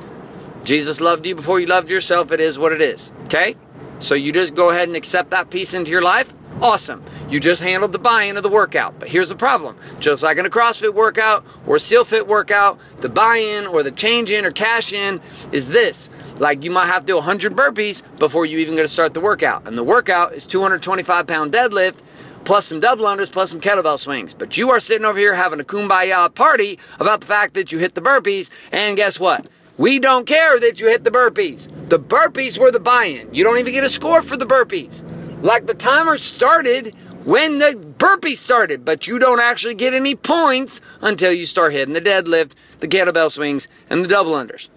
Jesus 0.64 1.00
loved 1.00 1.24
you 1.26 1.36
before 1.36 1.60
you 1.60 1.66
loved 1.66 1.88
yourself. 1.88 2.32
It 2.32 2.40
is 2.40 2.58
what 2.58 2.72
it 2.72 2.82
is. 2.82 3.14
Okay? 3.26 3.54
So 4.00 4.16
you 4.16 4.32
just 4.32 4.56
go 4.56 4.70
ahead 4.70 4.88
and 4.88 4.96
accept 4.96 5.30
that 5.30 5.48
piece 5.48 5.74
into 5.74 5.92
your 5.92 6.02
life. 6.02 6.34
Awesome. 6.60 7.04
You 7.30 7.38
just 7.38 7.62
handled 7.62 7.92
the 7.92 8.00
buy-in 8.00 8.36
of 8.36 8.42
the 8.42 8.48
workout. 8.48 8.98
But 8.98 9.08
here's 9.08 9.28
the 9.28 9.36
problem. 9.36 9.76
Just 10.00 10.24
like 10.24 10.38
in 10.38 10.44
a 10.44 10.50
CrossFit 10.50 10.92
workout 10.92 11.44
or 11.68 11.76
a 11.76 11.80
SEAL 11.80 12.04
Fit 12.04 12.26
workout, 12.26 12.80
the 13.00 13.08
buy-in 13.08 13.68
or 13.68 13.84
the 13.84 13.92
change 13.92 14.32
in 14.32 14.44
or 14.44 14.50
cash 14.50 14.92
in 14.92 15.20
is 15.52 15.68
this. 15.68 16.10
Like 16.40 16.64
you 16.64 16.70
might 16.70 16.86
have 16.86 17.02
to 17.02 17.06
do 17.06 17.16
100 17.16 17.54
burpees 17.54 18.02
before 18.18 18.46
you 18.46 18.58
even 18.58 18.74
going 18.74 18.86
to 18.86 18.92
start 18.92 19.12
the 19.12 19.20
workout. 19.20 19.68
And 19.68 19.76
the 19.76 19.84
workout 19.84 20.32
is 20.32 20.46
225 20.46 21.26
pound 21.26 21.52
deadlift 21.52 22.00
plus 22.44 22.66
some 22.66 22.80
double 22.80 23.04
unders 23.04 23.30
plus 23.30 23.50
some 23.50 23.60
kettlebell 23.60 23.98
swings. 23.98 24.32
But 24.32 24.56
you 24.56 24.70
are 24.70 24.80
sitting 24.80 25.04
over 25.04 25.18
here 25.18 25.34
having 25.34 25.60
a 25.60 25.64
kumbaya 25.64 26.34
party 26.34 26.78
about 26.98 27.20
the 27.20 27.26
fact 27.26 27.52
that 27.54 27.70
you 27.70 27.78
hit 27.78 27.94
the 27.94 28.00
burpees. 28.00 28.48
And 28.72 28.96
guess 28.96 29.20
what? 29.20 29.46
We 29.76 29.98
don't 29.98 30.26
care 30.26 30.58
that 30.58 30.80
you 30.80 30.88
hit 30.88 31.04
the 31.04 31.10
burpees. 31.10 31.68
The 31.90 32.00
burpees 32.00 32.58
were 32.58 32.70
the 32.70 32.80
buy-in. 32.80 33.34
You 33.34 33.44
don't 33.44 33.58
even 33.58 33.74
get 33.74 33.84
a 33.84 33.90
score 33.90 34.22
for 34.22 34.38
the 34.38 34.46
burpees. 34.46 35.04
Like 35.42 35.66
the 35.66 35.74
timer 35.74 36.16
started 36.16 36.94
when 37.24 37.58
the 37.58 37.76
burpee 37.98 38.34
started, 38.34 38.82
but 38.82 39.06
you 39.06 39.18
don't 39.18 39.40
actually 39.40 39.74
get 39.74 39.92
any 39.92 40.14
points 40.14 40.80
until 41.02 41.32
you 41.32 41.44
start 41.44 41.72
hitting 41.72 41.92
the 41.92 42.00
deadlift, 42.00 42.52
the 42.80 42.88
kettlebell 42.88 43.30
swings, 43.30 43.68
and 43.90 44.02
the 44.02 44.08
double 44.08 44.32
unders. 44.32 44.70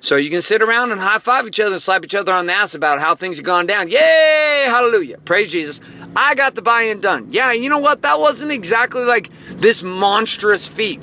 So 0.00 0.16
you 0.16 0.30
can 0.30 0.40
sit 0.40 0.62
around 0.62 0.92
and 0.92 1.00
high 1.00 1.18
five 1.18 1.46
each 1.46 1.60
other 1.60 1.74
and 1.74 1.82
slap 1.82 2.04
each 2.04 2.14
other 2.14 2.32
on 2.32 2.46
the 2.46 2.54
ass 2.54 2.74
about 2.74 3.00
how 3.00 3.14
things 3.14 3.36
have 3.36 3.44
gone 3.44 3.66
down. 3.66 3.90
Yay! 3.90 4.64
Hallelujah. 4.66 5.18
Praise 5.18 5.52
Jesus. 5.52 5.80
I 6.16 6.34
got 6.34 6.54
the 6.54 6.62
buy 6.62 6.82
in 6.82 7.00
done. 7.00 7.28
Yeah, 7.30 7.52
you 7.52 7.68
know 7.68 7.78
what? 7.78 8.02
That 8.02 8.18
wasn't 8.18 8.50
exactly 8.50 9.04
like 9.04 9.30
this 9.48 9.82
monstrous 9.82 10.66
feat. 10.66 11.02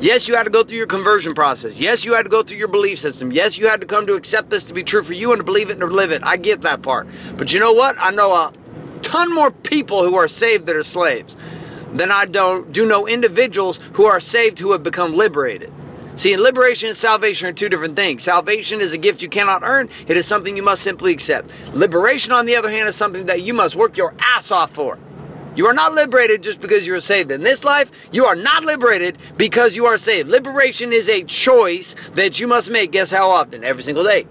Yes, 0.00 0.28
you 0.28 0.34
had 0.34 0.42
to 0.42 0.50
go 0.50 0.64
through 0.64 0.78
your 0.78 0.86
conversion 0.88 1.32
process. 1.32 1.80
Yes, 1.80 2.04
you 2.04 2.14
had 2.14 2.24
to 2.24 2.28
go 2.28 2.42
through 2.42 2.58
your 2.58 2.68
belief 2.68 2.98
system. 2.98 3.30
Yes, 3.32 3.56
you 3.56 3.68
had 3.68 3.80
to 3.80 3.86
come 3.86 4.06
to 4.06 4.14
accept 4.14 4.50
this 4.50 4.64
to 4.66 4.74
be 4.74 4.82
true 4.82 5.02
for 5.02 5.14
you 5.14 5.32
and 5.32 5.40
to 5.40 5.44
believe 5.44 5.70
it 5.70 5.74
and 5.74 5.80
to 5.80 5.86
live 5.86 6.10
it. 6.10 6.22
I 6.24 6.36
get 6.36 6.62
that 6.62 6.82
part. 6.82 7.06
But 7.36 7.54
you 7.54 7.60
know 7.60 7.72
what? 7.72 7.96
I 7.98 8.10
know 8.10 8.32
a 8.32 8.52
ton 9.00 9.32
more 9.32 9.50
people 9.50 10.02
who 10.04 10.16
are 10.16 10.28
saved 10.28 10.66
that 10.66 10.76
are 10.76 10.82
slaves 10.84 11.36
than 11.92 12.10
I 12.10 12.26
don't 12.26 12.72
do 12.72 12.84
know 12.84 13.06
individuals 13.06 13.78
who 13.94 14.04
are 14.04 14.20
saved 14.20 14.58
who 14.58 14.72
have 14.72 14.82
become 14.82 15.14
liberated. 15.14 15.72
See, 16.16 16.36
liberation 16.36 16.88
and 16.88 16.96
salvation 16.96 17.48
are 17.48 17.52
two 17.52 17.68
different 17.68 17.96
things. 17.96 18.22
Salvation 18.22 18.80
is 18.80 18.92
a 18.92 18.98
gift 18.98 19.20
you 19.20 19.28
cannot 19.28 19.62
earn, 19.64 19.88
it 20.06 20.16
is 20.16 20.26
something 20.26 20.56
you 20.56 20.62
must 20.62 20.82
simply 20.82 21.12
accept. 21.12 21.50
Liberation, 21.74 22.32
on 22.32 22.46
the 22.46 22.54
other 22.54 22.70
hand, 22.70 22.88
is 22.88 22.94
something 22.94 23.26
that 23.26 23.42
you 23.42 23.52
must 23.52 23.74
work 23.74 23.96
your 23.96 24.14
ass 24.20 24.52
off 24.52 24.72
for. 24.72 24.98
You 25.56 25.66
are 25.66 25.74
not 25.74 25.94
liberated 25.94 26.42
just 26.42 26.60
because 26.60 26.86
you 26.86 26.94
are 26.94 27.00
saved. 27.00 27.30
In 27.30 27.42
this 27.42 27.64
life, 27.64 27.90
you 28.12 28.26
are 28.26 28.34
not 28.34 28.64
liberated 28.64 29.18
because 29.36 29.76
you 29.76 29.86
are 29.86 29.98
saved. 29.98 30.28
Liberation 30.28 30.92
is 30.92 31.08
a 31.08 31.22
choice 31.22 31.94
that 32.14 32.40
you 32.40 32.48
must 32.48 32.70
make. 32.70 32.90
Guess 32.92 33.12
how 33.12 33.30
often? 33.30 33.62
Every 33.62 33.82
single 33.82 34.02
day. 34.02 34.26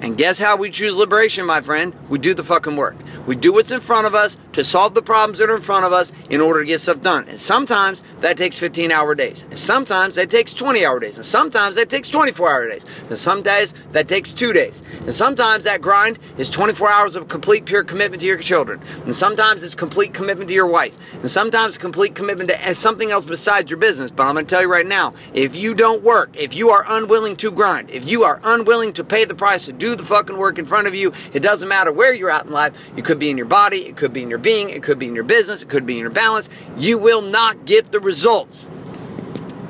And 0.00 0.16
guess 0.16 0.38
how 0.38 0.56
we 0.56 0.70
choose 0.70 0.96
liberation, 0.96 1.44
my 1.44 1.60
friend? 1.60 1.92
We 2.08 2.18
do 2.18 2.32
the 2.32 2.44
fucking 2.44 2.76
work. 2.76 2.96
We 3.26 3.34
do 3.34 3.52
what's 3.52 3.72
in 3.72 3.80
front 3.80 4.06
of 4.06 4.14
us 4.14 4.36
to 4.52 4.62
solve 4.62 4.94
the 4.94 5.02
problems 5.02 5.38
that 5.38 5.50
are 5.50 5.56
in 5.56 5.62
front 5.62 5.84
of 5.84 5.92
us 5.92 6.12
in 6.30 6.40
order 6.40 6.60
to 6.60 6.66
get 6.66 6.80
stuff 6.80 7.02
done. 7.02 7.28
And 7.28 7.40
sometimes 7.40 8.02
that 8.20 8.36
takes 8.36 8.58
15 8.58 8.92
hour 8.92 9.16
days. 9.16 9.42
And 9.42 9.58
sometimes 9.58 10.14
that 10.14 10.30
takes 10.30 10.54
20 10.54 10.84
hour 10.84 11.00
days. 11.00 11.16
And 11.16 11.26
sometimes 11.26 11.74
that 11.76 11.88
takes 11.88 12.08
24 12.08 12.48
hour 12.48 12.68
days. 12.68 12.84
And 13.08 13.18
some 13.18 13.42
days 13.42 13.74
that 13.90 14.06
takes 14.06 14.32
two 14.32 14.52
days. 14.52 14.82
And 15.00 15.12
sometimes 15.12 15.64
that 15.64 15.80
grind 15.80 16.20
is 16.36 16.48
24 16.48 16.90
hours 16.90 17.16
of 17.16 17.28
complete 17.28 17.64
pure 17.64 17.82
commitment 17.82 18.20
to 18.20 18.26
your 18.26 18.38
children. 18.38 18.80
And 19.04 19.16
sometimes 19.16 19.64
it's 19.64 19.74
complete 19.74 20.14
commitment 20.14 20.48
to 20.48 20.54
your 20.54 20.68
wife. 20.68 20.96
And 21.14 21.30
sometimes 21.30 21.76
complete 21.76 22.14
commitment 22.14 22.50
to 22.50 22.68
eh, 22.68 22.74
something 22.74 23.10
else 23.10 23.24
besides 23.24 23.68
your 23.68 23.78
business. 23.78 24.12
But 24.12 24.28
I'm 24.28 24.34
going 24.34 24.46
to 24.46 24.50
tell 24.50 24.62
you 24.62 24.70
right 24.70 24.86
now, 24.86 25.14
if 25.34 25.56
you 25.56 25.74
don't 25.74 26.02
work, 26.02 26.36
if 26.36 26.54
you 26.54 26.70
are 26.70 26.84
unwilling 26.88 27.34
to 27.36 27.50
grind, 27.50 27.90
if 27.90 28.08
you 28.08 28.22
are 28.22 28.40
unwilling 28.44 28.92
to 28.92 29.02
pay 29.02 29.24
the 29.24 29.34
price 29.34 29.66
to 29.66 29.72
do 29.72 29.87
do 29.88 29.96
the 29.96 30.04
fucking 30.04 30.36
work 30.36 30.58
in 30.58 30.66
front 30.66 30.86
of 30.86 30.94
you. 30.94 31.12
It 31.32 31.40
doesn't 31.40 31.68
matter 31.68 31.92
where 31.92 32.12
you're 32.12 32.30
at 32.30 32.46
in 32.46 32.52
life. 32.52 32.96
It 32.96 33.04
could 33.04 33.18
be 33.18 33.30
in 33.30 33.36
your 33.36 33.46
body, 33.46 33.86
it 33.86 33.96
could 33.96 34.12
be 34.12 34.22
in 34.22 34.30
your 34.30 34.38
being, 34.38 34.70
it 34.70 34.82
could 34.82 34.98
be 34.98 35.08
in 35.08 35.14
your 35.14 35.24
business, 35.24 35.62
it 35.62 35.68
could 35.68 35.86
be 35.86 35.94
in 35.94 36.00
your 36.00 36.10
balance. 36.10 36.48
You 36.76 36.98
will 36.98 37.22
not 37.22 37.64
get 37.64 37.90
the 37.90 38.00
results. 38.00 38.68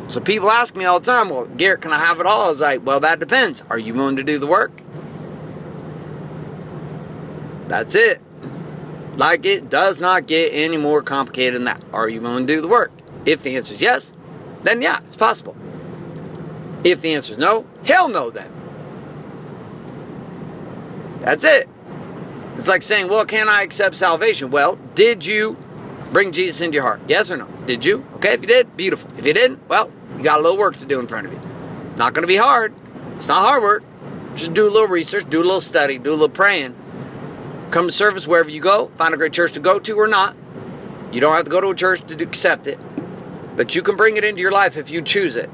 So 0.09 0.21
people 0.21 0.51
ask 0.51 0.75
me 0.75 0.87
all 0.87 1.01
the 1.01 1.07
time, 1.07 1.29
well, 1.29 1.45
Garrett, 1.45 1.83
can 1.83 1.93
I 1.93 1.99
have 1.99 2.19
it 2.19 2.27
all? 2.27 2.47
I 2.47 2.49
was 2.49 2.61
like, 2.61 2.85
well, 2.85 3.01
that 3.01 3.21
depends. 3.21 3.63
Are 3.69 3.79
you 3.79 3.95
willing 3.95 4.17
to 4.17 4.25
do 4.25 4.39
the 4.39 4.47
work? 4.47 4.73
That's 7.69 7.95
it. 7.95 8.23
Like 9.17 9.45
it 9.45 9.69
does 9.69 10.01
not 10.01 10.27
get 10.27 10.51
any 10.53 10.79
more 10.79 11.03
complicated 11.03 11.57
than 11.57 11.65
that. 11.65 11.83
Are 11.93 12.09
you 12.09 12.21
willing 12.21 12.47
to 12.47 12.55
do 12.55 12.61
the 12.61 12.69
work? 12.69 12.91
If 13.27 13.43
the 13.43 13.57
answer 13.57 13.75
is 13.75 13.83
yes, 13.83 14.13
then 14.63 14.81
yeah, 14.81 15.01
it's 15.01 15.17
possible. 15.17 15.55
If 16.85 17.03
the 17.03 17.15
answer 17.15 17.33
is 17.33 17.39
no, 17.39 17.67
hell 17.85 18.09
no 18.09 18.31
then. 18.31 18.58
That's 21.21 21.45
it. 21.45 21.69
It's 22.57 22.69
like 22.69 22.83
saying, 22.83 23.09
well, 23.09 23.25
can 23.25 23.49
I 23.49 23.63
accept 23.63 23.97
salvation? 23.97 24.51
Well, 24.51 24.79
did 24.95 25.25
you 25.25 25.57
bring 26.13 26.33
Jesus 26.33 26.61
into 26.61 26.75
your 26.75 26.83
heart? 26.83 27.01
Yes 27.07 27.31
or 27.31 27.37
no? 27.37 27.47
Did 27.67 27.85
you? 27.85 28.05
Okay, 28.17 28.33
if 28.33 28.41
you 28.41 28.49
did, 28.49 28.77
beautiful. 28.77 29.11
If 29.17 29.25
you 29.25 29.33
didn't, 29.33 29.69
well, 29.69 29.93
you 30.17 30.25
got 30.25 30.41
a 30.41 30.43
little 30.43 30.59
work 30.59 30.77
to 30.79 30.87
do 30.87 30.99
in 30.99 31.07
front 31.07 31.27
of 31.27 31.33
you. 31.33 31.41
Not 31.97 32.15
going 32.15 32.23
to 32.23 32.29
be 32.29 32.37
hard. 32.37 32.75
It's 33.17 33.29
not 33.29 33.43
hard 33.43 33.63
work. 33.63 33.85
Just 34.35 34.55
do 34.55 34.67
a 34.67 34.71
little 34.71 34.89
research, 34.89 35.29
do 35.29 35.41
a 35.41 35.45
little 35.45 35.61
study, 35.61 35.99
do 35.99 36.11
a 36.11 36.13
little 36.13 36.29
praying. 36.29 36.75
Come 37.71 37.87
to 37.87 37.93
service 37.93 38.27
wherever 38.27 38.49
you 38.49 38.61
go. 38.61 38.91
Find 38.97 39.13
a 39.13 39.17
great 39.17 39.33
church 39.33 39.53
to 39.53 39.61
go 39.61 39.79
to 39.79 39.97
or 39.99 40.07
not. 40.07 40.37
You 41.13 41.21
don't 41.21 41.35
have 41.35 41.45
to 41.45 41.51
go 41.51 41.61
to 41.61 41.69
a 41.69 41.75
church 41.75 42.01
to 42.07 42.23
accept 42.23 42.67
it. 42.67 42.79
But 43.57 43.75
you 43.75 43.83
can 43.83 43.97
bring 43.97 44.17
it 44.17 44.25
into 44.25 44.41
your 44.41 44.53
life 44.53 44.77
if 44.77 44.91
you 44.91 45.03
choose 45.03 45.37
it. 45.37 45.51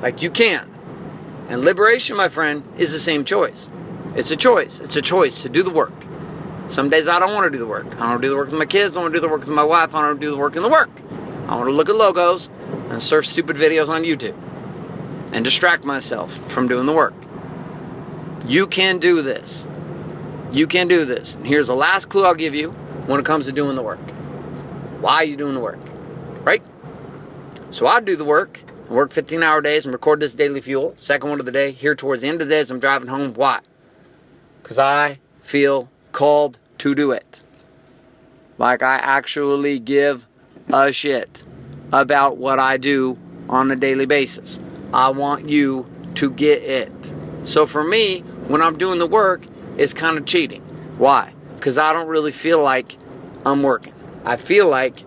Like 0.00 0.22
you 0.22 0.30
can. 0.30 0.70
And 1.48 1.62
liberation, 1.62 2.16
my 2.16 2.28
friend, 2.28 2.62
is 2.76 2.92
the 2.92 3.00
same 3.00 3.24
choice. 3.24 3.70
It's 4.14 4.30
a 4.30 4.36
choice. 4.36 4.80
It's 4.80 4.96
a 4.96 5.02
choice 5.02 5.42
to 5.42 5.48
do 5.48 5.62
the 5.62 5.70
work. 5.70 5.92
Some 6.68 6.90
days 6.90 7.08
I 7.08 7.18
don't 7.18 7.34
want 7.34 7.44
to 7.44 7.50
do 7.50 7.58
the 7.58 7.66
work. 7.66 7.86
I 7.86 7.90
don't 7.90 8.08
want 8.10 8.22
to 8.22 8.26
do 8.26 8.30
the 8.30 8.36
work 8.36 8.50
with 8.50 8.58
my 8.58 8.66
kids. 8.66 8.92
I 8.92 8.94
don't 8.96 9.04
want 9.04 9.14
to 9.14 9.20
do 9.20 9.26
the 9.26 9.32
work 9.32 9.40
with 9.40 9.48
my 9.48 9.64
wife. 9.64 9.94
I 9.94 10.00
don't 10.00 10.08
want 10.08 10.20
to 10.20 10.26
do 10.26 10.30
the 10.30 10.36
work 10.36 10.56
in 10.56 10.62
the 10.62 10.68
work. 10.68 10.90
I 11.48 11.56
want 11.56 11.68
to 11.68 11.72
look 11.72 11.88
at 11.88 11.96
logos 11.96 12.50
and 12.90 13.02
surf 13.02 13.26
stupid 13.26 13.56
videos 13.56 13.88
on 13.88 14.02
YouTube 14.02 14.36
and 15.32 15.44
distract 15.44 15.84
myself 15.84 16.36
from 16.50 16.68
doing 16.68 16.86
the 16.86 16.92
work. 16.92 17.14
You 18.46 18.66
can 18.66 18.98
do 18.98 19.22
this. 19.22 19.66
You 20.52 20.66
can 20.66 20.88
do 20.88 21.04
this. 21.04 21.34
And 21.34 21.46
here's 21.46 21.68
the 21.68 21.76
last 21.76 22.06
clue 22.06 22.24
I'll 22.24 22.34
give 22.34 22.54
you 22.54 22.70
when 23.06 23.20
it 23.20 23.26
comes 23.26 23.46
to 23.46 23.52
doing 23.52 23.76
the 23.76 23.82
work. 23.82 24.00
Why 25.00 25.16
are 25.16 25.24
you 25.24 25.36
doing 25.36 25.54
the 25.54 25.60
work? 25.60 25.78
Right? 26.42 26.62
So 27.70 27.86
I 27.86 28.00
do 28.00 28.16
the 28.16 28.24
work, 28.24 28.60
and 28.86 28.90
work 28.90 29.12
15 29.12 29.42
hour 29.42 29.60
days 29.60 29.84
and 29.84 29.92
record 29.92 30.20
this 30.20 30.34
daily 30.34 30.60
fuel, 30.60 30.94
second 30.96 31.30
one 31.30 31.40
of 31.40 31.46
the 31.46 31.52
day, 31.52 31.72
here 31.72 31.94
towards 31.94 32.22
the 32.22 32.28
end 32.28 32.40
of 32.40 32.48
the 32.48 32.54
day 32.54 32.60
as 32.60 32.70
I'm 32.70 32.78
driving 32.78 33.08
home. 33.08 33.34
Why? 33.34 33.60
Because 34.62 34.78
I 34.78 35.18
feel 35.40 35.88
called 36.12 36.58
to 36.78 36.94
do 36.94 37.12
it. 37.12 37.42
Like 38.58 38.82
I 38.82 38.96
actually 38.96 39.78
give 39.78 40.26
a 40.68 40.92
shit 40.92 41.44
about 41.92 42.36
what 42.36 42.58
I 42.58 42.76
do 42.76 43.18
on 43.48 43.70
a 43.70 43.76
daily 43.76 44.06
basis. 44.06 44.58
I 44.92 45.10
want 45.10 45.48
you 45.48 45.86
to 46.14 46.30
get 46.30 46.62
it. 46.62 47.14
So 47.44 47.66
for 47.66 47.84
me, 47.84 48.20
when 48.48 48.60
I'm 48.60 48.76
doing 48.76 48.98
the 48.98 49.06
work, 49.06 49.46
it's 49.76 49.94
kind 49.94 50.18
of 50.18 50.26
cheating. 50.26 50.62
Why? 50.98 51.32
Because 51.54 51.78
I 51.78 51.92
don't 51.92 52.08
really 52.08 52.32
feel 52.32 52.62
like 52.62 52.96
I'm 53.46 53.62
working. 53.62 53.94
I 54.24 54.36
feel 54.36 54.68
like 54.68 55.04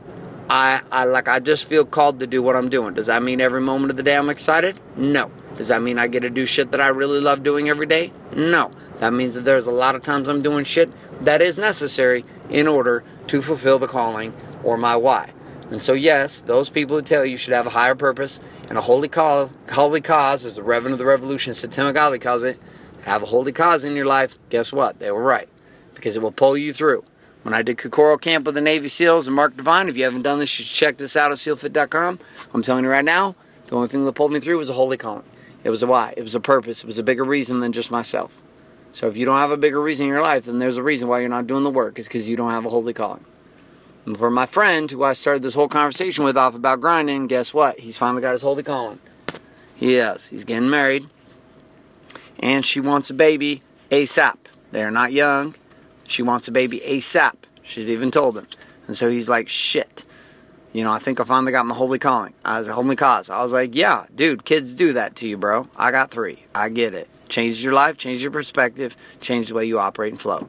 I, 0.49 0.81
I 0.91 1.05
like 1.05 1.27
I 1.27 1.39
just 1.39 1.65
feel 1.65 1.85
called 1.85 2.19
to 2.19 2.27
do 2.27 2.41
what 2.41 2.55
I'm 2.55 2.69
doing. 2.69 2.93
Does 2.93 3.07
that 3.07 3.21
mean 3.23 3.41
every 3.41 3.61
moment 3.61 3.91
of 3.91 3.97
the 3.97 4.03
day 4.03 4.15
I'm 4.15 4.29
excited? 4.29 4.79
No. 4.95 5.31
Does 5.61 5.67
that 5.67 5.83
mean 5.83 5.99
I 5.99 6.07
get 6.07 6.21
to 6.21 6.29
do 6.31 6.47
shit 6.47 6.71
that 6.71 6.81
I 6.81 6.87
really 6.87 7.19
love 7.19 7.43
doing 7.43 7.69
every 7.69 7.85
day? 7.85 8.11
No. 8.35 8.71
That 8.97 9.13
means 9.13 9.35
that 9.35 9.41
there's 9.41 9.67
a 9.67 9.71
lot 9.71 9.93
of 9.93 10.01
times 10.01 10.27
I'm 10.27 10.41
doing 10.41 10.63
shit 10.63 10.89
that 11.23 11.39
is 11.39 11.59
necessary 11.59 12.25
in 12.49 12.67
order 12.67 13.03
to 13.27 13.43
fulfill 13.43 13.77
the 13.77 13.87
calling 13.87 14.33
or 14.63 14.75
my 14.75 14.95
why. 14.95 15.33
And 15.69 15.79
so, 15.79 15.93
yes, 15.93 16.41
those 16.41 16.69
people 16.69 16.95
who 16.95 17.03
tell 17.03 17.23
you 17.23 17.37
should 17.37 17.53
have 17.53 17.67
a 17.67 17.69
higher 17.69 17.93
purpose 17.93 18.39
and 18.69 18.77
a 18.79 18.81
holy 18.81 19.07
call, 19.07 19.51
holy 19.71 20.01
cause, 20.01 20.45
as 20.45 20.55
the 20.55 20.63
Reverend 20.63 20.93
of 20.93 20.97
the 20.97 21.05
Revolution, 21.05 21.53
Satima 21.53 21.93
Gali 21.93 22.19
calls 22.19 22.41
it, 22.41 22.59
have 23.03 23.21
a 23.21 23.27
holy 23.27 23.51
cause 23.51 23.83
in 23.83 23.95
your 23.95 24.07
life. 24.07 24.39
Guess 24.49 24.73
what? 24.73 24.97
They 24.97 25.11
were 25.11 25.21
right 25.21 25.47
because 25.93 26.15
it 26.15 26.23
will 26.23 26.31
pull 26.31 26.57
you 26.57 26.73
through. 26.73 27.03
When 27.43 27.53
I 27.53 27.61
did 27.61 27.77
Kokoro 27.77 28.17
Camp 28.17 28.47
with 28.47 28.55
the 28.55 28.61
Navy 28.61 28.87
SEALs 28.87 29.27
and 29.27 29.35
Mark 29.35 29.55
Divine, 29.55 29.89
if 29.89 29.95
you 29.95 30.05
haven't 30.05 30.23
done 30.23 30.39
this, 30.39 30.57
you 30.57 30.65
should 30.65 30.75
check 30.75 30.97
this 30.97 31.15
out 31.15 31.31
at 31.31 31.37
SEALFIT.com. 31.37 32.17
I'm 32.51 32.63
telling 32.63 32.83
you 32.83 32.89
right 32.89 33.05
now, 33.05 33.35
the 33.67 33.75
only 33.75 33.89
thing 33.89 34.05
that 34.05 34.13
pulled 34.13 34.31
me 34.31 34.39
through 34.39 34.57
was 34.57 34.71
a 34.71 34.73
holy 34.73 34.97
calling. 34.97 35.23
It 35.63 35.69
was 35.69 35.83
a 35.83 35.87
why. 35.87 36.13
It 36.17 36.23
was 36.23 36.35
a 36.35 36.39
purpose. 36.39 36.83
It 36.83 36.87
was 36.87 36.97
a 36.97 37.03
bigger 37.03 37.23
reason 37.23 37.59
than 37.59 37.71
just 37.71 37.91
myself. 37.91 38.41
So 38.93 39.07
if 39.07 39.15
you 39.15 39.25
don't 39.25 39.37
have 39.37 39.51
a 39.51 39.57
bigger 39.57 39.81
reason 39.81 40.05
in 40.05 40.11
your 40.11 40.21
life, 40.21 40.45
then 40.45 40.59
there's 40.59 40.77
a 40.77 40.83
reason 40.83 41.07
why 41.07 41.19
you're 41.19 41.29
not 41.29 41.47
doing 41.47 41.63
the 41.63 41.69
work. 41.69 41.97
It's 41.97 42.07
because 42.07 42.27
you 42.27 42.35
don't 42.35 42.51
have 42.51 42.65
a 42.65 42.69
holy 42.69 42.93
calling. 42.93 43.25
And 44.05 44.17
for 44.17 44.31
my 44.31 44.45
friend, 44.45 44.89
who 44.89 45.03
I 45.03 45.13
started 45.13 45.43
this 45.43 45.53
whole 45.53 45.67
conversation 45.67 46.23
with 46.23 46.35
off 46.35 46.55
about 46.55 46.81
grinding, 46.81 47.27
guess 47.27 47.53
what? 47.53 47.79
He's 47.79 47.97
finally 47.97 48.21
got 48.21 48.31
his 48.31 48.41
holy 48.41 48.63
calling. 48.63 48.99
He 49.75 49.95
is. 49.95 50.27
He's 50.27 50.43
getting 50.43 50.69
married. 50.69 51.07
And 52.39 52.65
she 52.65 52.79
wants 52.79 53.09
a 53.09 53.13
baby 53.13 53.61
ASAP. 53.91 54.37
They're 54.71 54.91
not 54.91 55.11
young. 55.11 55.55
She 56.07 56.23
wants 56.23 56.47
a 56.47 56.51
baby 56.51 56.81
ASAP. 56.85 57.35
She's 57.61 57.89
even 57.89 58.11
told 58.11 58.37
him. 58.37 58.47
And 58.87 58.97
so 58.97 59.09
he's 59.09 59.29
like, 59.29 59.47
shit. 59.47 60.03
You 60.73 60.85
know, 60.85 60.91
I 60.91 60.99
think 60.99 61.19
I 61.19 61.25
finally 61.25 61.51
got 61.51 61.65
my 61.65 61.75
holy 61.75 61.99
calling. 61.99 62.33
I 62.45 62.59
was 62.59 62.67
a 62.69 62.73
holy 62.73 62.95
cause. 62.95 63.29
I 63.29 63.41
was 63.41 63.51
like, 63.51 63.75
yeah, 63.75 64.05
dude, 64.15 64.45
kids 64.45 64.73
do 64.73 64.93
that 64.93 65.17
to 65.17 65.27
you, 65.27 65.35
bro. 65.35 65.67
I 65.75 65.91
got 65.91 66.11
three. 66.11 66.39
I 66.55 66.69
get 66.69 66.93
it. 66.93 67.09
Changes 67.27 67.61
your 67.63 67.73
life, 67.73 67.97
changes 67.97 68.23
your 68.23 68.31
perspective, 68.31 68.95
changes 69.19 69.49
the 69.49 69.55
way 69.55 69.65
you 69.65 69.79
operate 69.79 70.13
and 70.13 70.21
flow. 70.21 70.47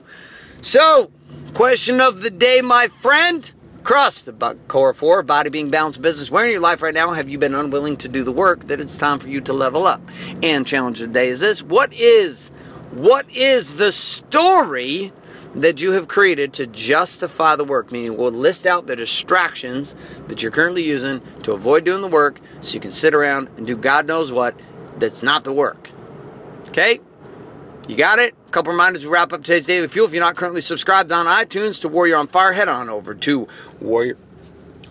So, 0.61 1.11
question 1.55 2.01
of 2.01 2.23
the 2.23 2.31
day, 2.31 2.61
my 2.61 2.89
friend. 2.89 3.53
Cross 3.83 4.23
the 4.23 4.57
core 4.69 4.95
four, 4.95 5.25
body 5.25 5.51
being 5.51 5.69
balanced 5.69 6.01
business. 6.01 6.31
Where 6.31 6.45
in 6.45 6.53
your 6.53 6.61
life 6.61 6.83
right 6.83 6.95
now 6.95 7.15
have 7.15 7.29
you 7.29 7.37
been 7.37 7.53
unwilling 7.53 7.97
to 7.97 8.09
do 8.09 8.23
the 8.23 8.31
work 8.31 8.67
that 8.67 8.81
it's 8.81 8.97
time 8.97 9.19
for 9.19 9.29
you 9.29 9.41
to 9.41 9.53
level 9.53 9.89
up? 9.89 10.01
And 10.41 10.65
challenge 10.65 11.01
of 11.01 11.09
the 11.09 11.15
day 11.15 11.29
is 11.31 11.41
this: 11.41 11.65
What 11.65 11.93
is, 11.93 12.53
what 12.93 13.29
is 13.29 13.79
the 13.79 13.91
story 13.91 15.13
that 15.55 15.81
you 15.81 15.93
have 15.93 16.09
created 16.09 16.53
to 16.55 16.67
justify 16.67 17.57
the 17.57 17.65
work, 17.65 17.93
meaning 17.93 18.17
we'll 18.17 18.31
list 18.31 18.67
out 18.67 18.87
the 18.87 18.97
distractions 18.97 19.95
that 20.29 20.43
you're 20.43 20.53
currently 20.53 20.83
using 20.83 21.21
to 21.43 21.53
avoid 21.53 21.85
doing 21.85 22.01
the 22.01 22.09
work 22.09 22.41
so 22.61 22.75
you 22.75 22.81
can 22.81 22.91
sit 22.91 23.15
around 23.15 23.49
and 23.57 23.67
do 23.67 23.77
God 23.77 24.07
knows 24.07 24.33
what 24.33 24.59
that's 24.99 25.23
not 25.23 25.45
the 25.45 25.53
work. 25.53 25.91
Okay? 26.69 27.01
You 27.89 27.97
got 27.97 28.19
it? 28.19 28.35
A 28.47 28.51
couple 28.51 28.73
reminders 28.73 29.05
we 29.05 29.11
wrap 29.11 29.33
up 29.33 29.43
today's 29.43 29.67
Daily 29.67 29.89
Fuel. 29.89 30.07
If 30.07 30.15
you're 30.15 30.23
not 30.23 30.37
currently 30.37 30.61
subscribed 30.61 31.11
on 31.11 31.27
iTunes 31.27 31.81
to 31.83 31.89
Warrior 31.89 32.17
on 32.17 32.29
Fire, 32.29 32.53
head 32.53 32.69
on 32.69 32.89
over 32.89 33.15
to 33.15 33.49
Warrior 33.81 34.17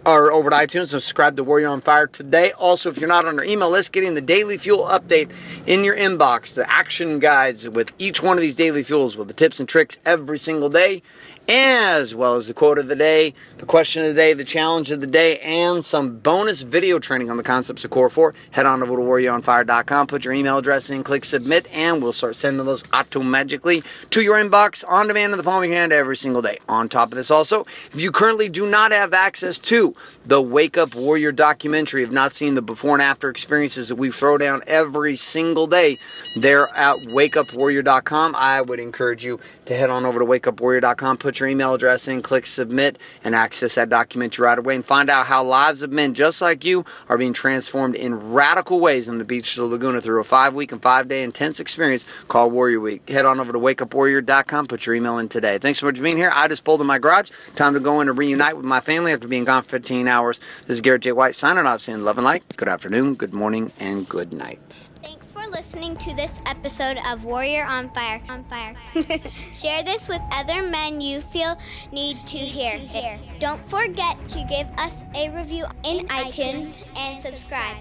or 0.05 0.31
over 0.31 0.49
to 0.49 0.55
iTunes 0.55 0.87
subscribe 0.87 1.37
to 1.37 1.43
Warrior 1.43 1.67
on 1.67 1.81
Fire 1.81 2.07
today. 2.07 2.51
Also, 2.53 2.89
if 2.89 2.99
you're 2.99 3.07
not 3.07 3.25
on 3.25 3.37
our 3.39 3.45
email 3.45 3.69
list, 3.69 3.91
getting 3.91 4.15
the 4.15 4.21
daily 4.21 4.57
fuel 4.57 4.85
update 4.85 5.31
in 5.67 5.83
your 5.83 5.95
inbox, 5.95 6.55
the 6.55 6.69
action 6.69 7.19
guides 7.19 7.69
with 7.69 7.93
each 7.99 8.23
one 8.23 8.37
of 8.37 8.41
these 8.41 8.55
daily 8.55 8.83
fuels 8.83 9.15
with 9.15 9.27
the 9.27 9.33
tips 9.33 9.59
and 9.59 9.69
tricks 9.69 9.99
every 10.05 10.39
single 10.39 10.69
day. 10.69 11.01
as 11.47 12.15
well 12.15 12.35
as 12.35 12.47
the 12.47 12.53
quote 12.53 12.77
of 12.77 12.87
the 12.87 12.95
day, 12.95 13.33
the 13.57 13.65
question 13.65 14.01
of 14.03 14.09
the 14.09 14.13
day, 14.13 14.33
the 14.33 14.43
challenge 14.43 14.91
of 14.91 15.01
the 15.01 15.07
day, 15.07 15.39
and 15.39 15.83
some 15.83 16.17
bonus 16.19 16.61
video 16.61 16.99
training 16.99 17.29
on 17.29 17.37
the 17.37 17.43
concepts 17.43 17.83
of 17.83 17.91
Core 17.91 18.09
4. 18.09 18.33
Head 18.51 18.65
on 18.65 18.81
over 18.81 18.95
to 18.95 19.01
warrioronfire.com, 19.01 20.07
put 20.07 20.23
your 20.23 20.33
email 20.33 20.57
address 20.57 20.89
in, 20.89 21.03
click 21.03 21.25
submit, 21.25 21.67
and 21.73 22.01
we'll 22.01 22.13
start 22.13 22.35
sending 22.35 22.65
those 22.65 22.83
automatically 22.93 23.83
to 24.11 24.21
your 24.21 24.37
inbox 24.37 24.83
on 24.87 25.07
demand 25.07 25.33
in 25.33 25.37
the 25.37 25.43
palm 25.43 25.63
of 25.63 25.69
your 25.69 25.77
hand 25.77 25.91
every 25.91 26.15
single 26.15 26.41
day. 26.41 26.59
On 26.69 26.87
top 26.87 27.11
of 27.11 27.15
this, 27.15 27.31
also, 27.31 27.61
if 27.91 27.99
you 27.99 28.11
currently 28.11 28.47
do 28.47 28.65
not 28.65 28.91
have 28.91 29.13
access 29.13 29.59
to 29.59 29.90
the 30.25 30.41
Wake 30.41 30.77
Up 30.77 30.95
Warrior 30.95 31.31
documentary, 31.31 32.01
have 32.01 32.11
not 32.11 32.31
seen 32.31 32.53
the 32.53 32.61
before 32.61 32.95
and 32.95 33.01
after 33.01 33.29
experiences 33.29 33.89
that 33.89 33.95
we 33.95 34.11
throw 34.11 34.37
down 34.37 34.61
every 34.67 35.15
single 35.15 35.67
day, 35.67 35.97
they're 36.37 36.67
at 36.75 36.97
wakeupwarrior.com. 36.97 38.35
I 38.35 38.61
would 38.61 38.79
encourage 38.79 39.25
you 39.25 39.39
to 39.65 39.75
head 39.75 39.89
on 39.89 40.05
over 40.05 40.19
to 40.19 40.25
wakeupwarrior.com, 40.25 41.17
put 41.17 41.39
your 41.39 41.49
email 41.49 41.73
address 41.73 42.07
in, 42.07 42.21
click 42.21 42.45
submit, 42.45 42.97
and 43.23 43.35
access 43.35 43.75
that 43.75 43.89
documentary 43.89 44.45
right 44.45 44.57
away 44.57 44.75
and 44.75 44.85
find 44.85 45.09
out 45.09 45.27
how 45.27 45.43
lives 45.43 45.81
of 45.81 45.91
men 45.91 46.13
just 46.13 46.41
like 46.41 46.63
you 46.63 46.85
are 47.09 47.17
being 47.17 47.33
transformed 47.33 47.95
in 47.95 48.31
radical 48.31 48.79
ways 48.79 49.07
on 49.07 49.17
the 49.17 49.25
beaches 49.25 49.57
of 49.57 49.69
Laguna 49.69 50.01
through 50.01 50.19
a 50.19 50.23
five 50.23 50.53
week 50.53 50.71
and 50.71 50.81
five 50.81 51.07
day 51.07 51.23
intense 51.23 51.59
experience 51.59 52.05
called 52.27 52.53
Warrior 52.53 52.79
Week. 52.79 53.07
Head 53.09 53.25
on 53.25 53.39
over 53.39 53.51
to 53.51 53.59
wakeupwarrior.com, 53.59 54.67
put 54.67 54.85
your 54.85 54.95
email 54.95 55.17
in 55.17 55.29
today. 55.29 55.57
Thanks 55.57 55.79
so 55.79 55.85
much 55.85 55.97
for 55.97 56.03
being 56.03 56.17
here. 56.17 56.31
I 56.33 56.47
just 56.47 56.63
pulled 56.63 56.81
in 56.81 56.87
my 56.87 56.99
garage. 56.99 57.31
Time 57.55 57.73
to 57.73 57.79
go 57.79 58.01
in 58.01 58.09
and 58.09 58.17
reunite 58.17 58.55
with 58.55 58.65
my 58.65 58.79
family 58.79 59.11
after 59.11 59.27
being 59.27 59.45
gone 59.45 59.63
15 59.81 60.07
hours. 60.07 60.39
This 60.67 60.75
is 60.75 60.81
Garrett 60.81 61.01
J. 61.01 61.11
White 61.11 61.33
signing 61.33 61.65
off 61.65 61.81
saying 61.81 62.03
love 62.03 62.19
and 62.19 62.25
light. 62.25 62.43
Good 62.55 62.67
afternoon, 62.67 63.15
good 63.15 63.33
morning, 63.33 63.71
and 63.79 64.07
good 64.07 64.31
night. 64.31 64.89
Thanks 65.03 65.31
for 65.31 65.47
listening 65.47 65.97
to 65.97 66.15
this 66.15 66.39
episode 66.45 66.99
of 67.07 67.23
Warrior 67.23 67.65
on 67.65 67.89
Fire. 67.89 68.21
On 68.29 68.43
Fire. 68.43 68.75
Share 69.55 69.83
this 69.83 70.07
with 70.07 70.21
other 70.31 70.61
men 70.61 71.01
you 71.01 71.21
feel 71.33 71.57
need 71.91 72.17
to 72.27 72.37
hear. 72.37 73.19
Don't 73.39 73.67
forget 73.71 74.19
to 74.27 74.45
give 74.47 74.67
us 74.77 75.03
a 75.15 75.31
review 75.31 75.65
in 75.83 76.07
iTunes 76.09 76.83
and 76.95 77.19
subscribe. 77.19 77.77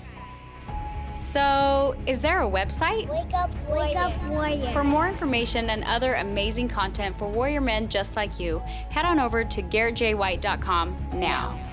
So, 1.17 1.95
is 2.07 2.23
there 2.23 2.41
a 2.41 2.49
website? 2.49 3.11
Wake 3.11 3.35
up, 3.35 3.51
Wake 3.69 3.95
up, 3.95 4.17
Warrior. 4.25 4.73
For 4.73 4.85
more 4.85 5.07
information 5.07 5.69
and 5.69 5.85
other 5.85 6.15
amazing 6.15 6.69
content 6.69 7.19
for 7.19 7.29
warrior 7.29 7.61
men 7.61 7.91
just 7.91 8.17
like 8.17 8.41
you, 8.41 8.61
head 8.89 9.05
on 9.05 9.21
over 9.21 9.45
to 9.45 9.63
garrettjwhite.com 9.63 11.11
now. 11.13 11.70